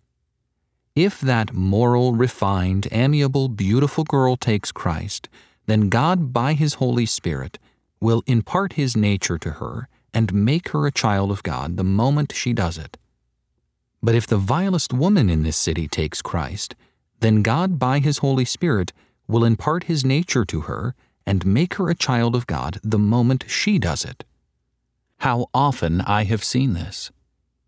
If 0.94 1.20
that 1.20 1.52
moral, 1.52 2.12
refined, 2.12 2.86
amiable, 2.92 3.48
beautiful 3.48 4.04
girl 4.04 4.36
takes 4.36 4.70
Christ, 4.70 5.28
then 5.66 5.88
God, 5.88 6.32
by 6.32 6.52
His 6.52 6.74
Holy 6.74 7.06
Spirit, 7.06 7.58
will 8.00 8.22
impart 8.26 8.74
His 8.74 8.96
nature 8.96 9.38
to 9.38 9.52
her 9.52 9.88
and 10.12 10.32
make 10.32 10.68
her 10.68 10.86
a 10.86 10.92
child 10.92 11.30
of 11.32 11.42
God 11.42 11.76
the 11.76 11.84
moment 11.84 12.32
she 12.34 12.52
does 12.52 12.78
it. 12.78 12.96
But 14.04 14.14
if 14.14 14.26
the 14.26 14.36
vilest 14.36 14.92
woman 14.92 15.30
in 15.30 15.44
this 15.44 15.56
city 15.56 15.88
takes 15.88 16.20
Christ, 16.20 16.74
then 17.20 17.40
God, 17.40 17.78
by 17.78 18.00
His 18.00 18.18
Holy 18.18 18.44
Spirit, 18.44 18.92
will 19.26 19.46
impart 19.46 19.84
His 19.84 20.04
nature 20.04 20.44
to 20.44 20.60
her 20.68 20.94
and 21.24 21.46
make 21.46 21.76
her 21.76 21.88
a 21.88 21.94
child 21.94 22.36
of 22.36 22.46
God 22.46 22.78
the 22.82 22.98
moment 22.98 23.46
she 23.48 23.78
does 23.78 24.04
it. 24.04 24.22
How 25.20 25.46
often 25.54 26.02
I 26.02 26.24
have 26.24 26.44
seen 26.44 26.74
this, 26.74 27.12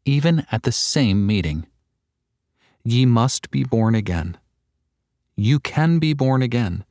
even 0.04 0.46
at 0.52 0.64
the 0.64 0.72
same 0.72 1.26
meeting. 1.26 1.66
Ye 2.84 3.06
must 3.06 3.50
be 3.50 3.64
born 3.64 3.94
again. 3.94 4.36
You 5.36 5.58
can 5.58 5.98
be 5.98 6.12
born 6.12 6.42
again. 6.42 6.84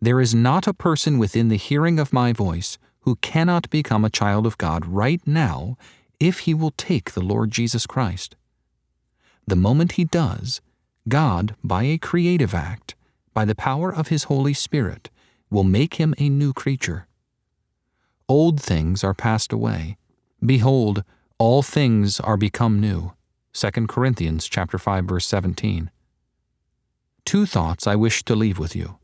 There 0.00 0.20
is 0.20 0.34
not 0.34 0.66
a 0.66 0.74
person 0.74 1.18
within 1.18 1.50
the 1.50 1.56
hearing 1.56 2.00
of 2.00 2.12
my 2.12 2.32
voice 2.32 2.78
who 3.02 3.14
cannot 3.14 3.70
become 3.70 4.04
a 4.04 4.10
child 4.10 4.44
of 4.44 4.58
God 4.58 4.86
right 4.86 5.24
now 5.24 5.78
if 6.18 6.40
he 6.40 6.52
will 6.52 6.72
take 6.72 7.12
the 7.12 7.22
Lord 7.22 7.52
Jesus 7.52 7.86
Christ. 7.86 8.34
The 9.48 9.56
moment 9.56 9.92
he 9.92 10.04
does, 10.04 10.60
God, 11.08 11.54
by 11.62 11.84
a 11.84 11.98
creative 11.98 12.52
act, 12.52 12.96
by 13.32 13.44
the 13.44 13.54
power 13.54 13.94
of 13.94 14.08
his 14.08 14.24
Holy 14.24 14.52
Spirit, 14.52 15.08
will 15.50 15.62
make 15.62 15.94
him 15.94 16.14
a 16.18 16.28
new 16.28 16.52
creature. 16.52 17.06
Old 18.28 18.60
things 18.60 19.04
are 19.04 19.14
passed 19.14 19.52
away. 19.52 19.98
Behold, 20.44 21.04
all 21.38 21.62
things 21.62 22.18
are 22.18 22.36
become 22.36 22.80
new. 22.80 23.12
2 23.52 23.70
Corinthians 23.86 24.48
chapter 24.48 24.78
5 24.78 25.04
verse 25.04 25.26
17. 25.26 25.90
Two 27.24 27.46
thoughts 27.46 27.86
I 27.86 27.94
wish 27.94 28.24
to 28.24 28.34
leave 28.34 28.58
with 28.58 28.74
you. 28.74 28.98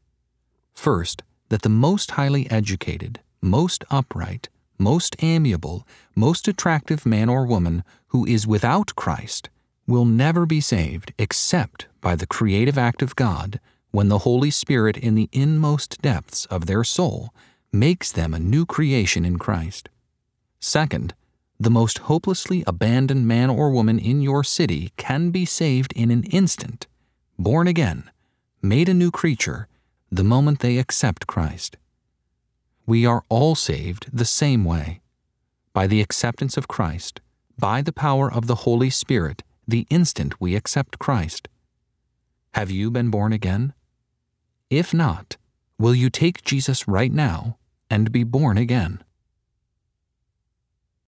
First, 0.74 1.22
that 1.50 1.62
the 1.62 1.68
most 1.68 2.12
highly 2.12 2.50
educated, 2.50 3.20
most 3.40 3.84
upright, 3.90 4.48
most 4.76 5.14
amiable, 5.20 5.86
most 6.16 6.48
attractive 6.48 7.06
man 7.06 7.28
or 7.28 7.46
woman 7.46 7.84
who 8.08 8.26
is 8.26 8.46
without 8.46 8.96
Christ 8.96 9.48
will 9.86 10.04
never 10.04 10.46
be 10.46 10.60
saved 10.60 11.12
except 11.18 11.86
by 12.00 12.14
the 12.16 12.26
creative 12.26 12.78
act 12.78 13.02
of 13.02 13.16
God 13.16 13.60
when 13.90 14.08
the 14.08 14.20
Holy 14.20 14.50
Spirit 14.50 14.96
in 14.96 15.14
the 15.14 15.28
inmost 15.32 16.00
depths 16.00 16.46
of 16.46 16.66
their 16.66 16.84
soul 16.84 17.32
makes 17.72 18.12
them 18.12 18.32
a 18.34 18.38
new 18.38 18.64
creation 18.64 19.24
in 19.24 19.38
Christ. 19.38 19.88
Second, 20.60 21.14
the 21.58 21.70
most 21.70 21.98
hopelessly 21.98 22.64
abandoned 22.66 23.26
man 23.28 23.50
or 23.50 23.70
woman 23.70 23.98
in 23.98 24.20
your 24.20 24.42
city 24.42 24.92
can 24.96 25.30
be 25.30 25.44
saved 25.44 25.92
in 25.94 26.10
an 26.10 26.24
instant, 26.24 26.86
born 27.38 27.68
again, 27.68 28.10
made 28.60 28.88
a 28.88 28.94
new 28.94 29.10
creature, 29.10 29.68
the 30.10 30.24
moment 30.24 30.60
they 30.60 30.78
accept 30.78 31.26
Christ. 31.26 31.76
We 32.86 33.06
are 33.06 33.24
all 33.28 33.54
saved 33.54 34.08
the 34.12 34.24
same 34.24 34.64
way 34.64 35.02
by 35.72 35.86
the 35.86 36.00
acceptance 36.00 36.56
of 36.56 36.68
Christ, 36.68 37.20
by 37.58 37.80
the 37.80 37.92
power 37.92 38.30
of 38.30 38.46
the 38.46 38.56
Holy 38.66 38.90
Spirit, 38.90 39.42
the 39.66 39.86
instant 39.90 40.40
we 40.40 40.54
accept 40.54 40.98
Christ. 40.98 41.48
Have 42.54 42.70
you 42.70 42.90
been 42.90 43.10
born 43.10 43.32
again? 43.32 43.72
If 44.70 44.92
not, 44.92 45.36
will 45.78 45.94
you 45.94 46.10
take 46.10 46.42
Jesus 46.42 46.88
right 46.88 47.12
now 47.12 47.58
and 47.90 48.12
be 48.12 48.24
born 48.24 48.58
again? 48.58 49.02